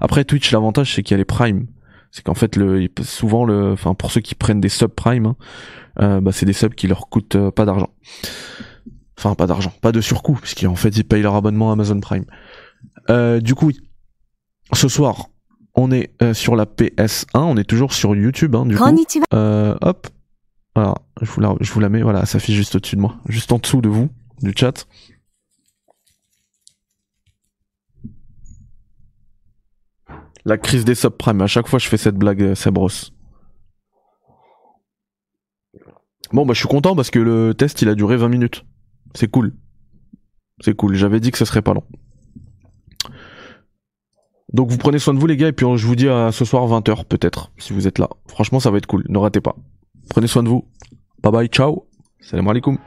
Après 0.00 0.24
Twitch, 0.24 0.50
l'avantage 0.50 0.94
c'est 0.94 1.02
qu'il 1.02 1.12
y 1.12 1.16
a 1.16 1.18
les 1.18 1.24
Prime. 1.24 1.66
C'est 2.10 2.24
qu'en 2.24 2.34
fait, 2.34 2.56
le, 2.56 2.88
souvent 3.02 3.44
le, 3.44 3.72
enfin 3.72 3.94
pour 3.94 4.10
ceux 4.10 4.20
qui 4.20 4.34
prennent 4.34 4.60
des 4.60 4.68
subs 4.68 4.88
Prime, 4.88 5.26
hein, 5.26 5.36
euh, 6.00 6.20
bah 6.20 6.32
c'est 6.32 6.46
des 6.46 6.52
subs 6.52 6.74
qui 6.74 6.88
leur 6.88 7.08
coûtent 7.08 7.36
euh, 7.36 7.50
pas 7.50 7.64
d'argent. 7.64 7.90
Enfin 9.16 9.34
pas 9.34 9.46
d'argent, 9.46 9.72
pas 9.80 9.92
de 9.92 10.00
surcoût, 10.00 10.38
puisqu'en 10.40 10.74
fait 10.74 10.96
ils 10.96 11.04
payent 11.04 11.22
leur 11.22 11.34
abonnement 11.34 11.70
Amazon 11.70 12.00
Prime. 12.00 12.24
Euh, 13.08 13.40
du 13.40 13.54
coup, 13.54 13.70
ce 14.72 14.88
soir, 14.88 15.28
on 15.74 15.90
est 15.90 16.12
euh, 16.22 16.34
sur 16.34 16.56
la 16.56 16.64
PS1, 16.66 17.24
on 17.34 17.56
est 17.56 17.64
toujours 17.64 17.92
sur 17.92 18.14
YouTube. 18.14 18.54
Hein, 18.54 18.66
du 18.66 18.76
coup. 18.76 18.84
Euh, 19.32 19.76
hop, 19.80 20.08
voilà, 20.74 20.94
je 21.20 21.30
vous, 21.30 21.40
la, 21.40 21.54
je 21.60 21.72
vous 21.72 21.80
la 21.80 21.88
mets, 21.88 22.02
voilà, 22.02 22.20
ça 22.20 22.26
s'affiche 22.26 22.56
juste 22.56 22.74
au-dessus 22.76 22.96
de 22.96 23.00
moi, 23.00 23.16
juste 23.28 23.52
en 23.52 23.58
dessous 23.58 23.80
de 23.80 23.88
vous, 23.88 24.08
du 24.42 24.52
chat. 24.56 24.86
La 30.44 30.56
crise 30.56 30.84
des 30.84 30.94
subprimes, 30.94 31.42
à 31.42 31.46
chaque 31.46 31.68
fois 31.68 31.78
je 31.78 31.88
fais 31.88 31.98
cette 31.98 32.16
blague, 32.16 32.54
c'est 32.54 32.70
brosse. 32.70 33.12
Bon 36.32 36.46
bah 36.46 36.54
je 36.54 36.60
suis 36.60 36.68
content 36.68 36.94
parce 36.94 37.10
que 37.10 37.18
le 37.18 37.54
test 37.54 37.82
il 37.82 37.88
a 37.88 37.94
duré 37.94 38.16
20 38.16 38.28
minutes. 38.28 38.64
C'est 39.14 39.28
cool. 39.28 39.52
C'est 40.60 40.74
cool, 40.74 40.94
j'avais 40.94 41.20
dit 41.20 41.30
que 41.30 41.38
ce 41.38 41.44
serait 41.44 41.62
pas 41.62 41.74
long. 41.74 41.84
Donc 44.52 44.70
vous 44.70 44.78
prenez 44.78 44.98
soin 44.98 45.14
de 45.14 45.18
vous 45.18 45.26
les 45.26 45.36
gars 45.36 45.48
et 45.48 45.52
puis 45.52 45.66
je 45.76 45.86
vous 45.86 45.96
dis 45.96 46.08
à 46.08 46.32
ce 46.32 46.44
soir 46.44 46.66
20h 46.66 47.04
peut-être 47.04 47.50
si 47.58 47.72
vous 47.72 47.86
êtes 47.86 47.98
là. 47.98 48.08
Franchement 48.26 48.60
ça 48.60 48.70
va 48.70 48.78
être 48.78 48.86
cool, 48.86 49.04
ne 49.08 49.18
ratez 49.18 49.40
pas. 49.40 49.56
Prenez 50.08 50.26
soin 50.26 50.42
de 50.42 50.48
vous. 50.48 50.64
Bye 51.22 51.32
bye, 51.32 51.48
ciao. 51.48 51.86
Salam 52.20 52.48
alaikum. 52.48 52.78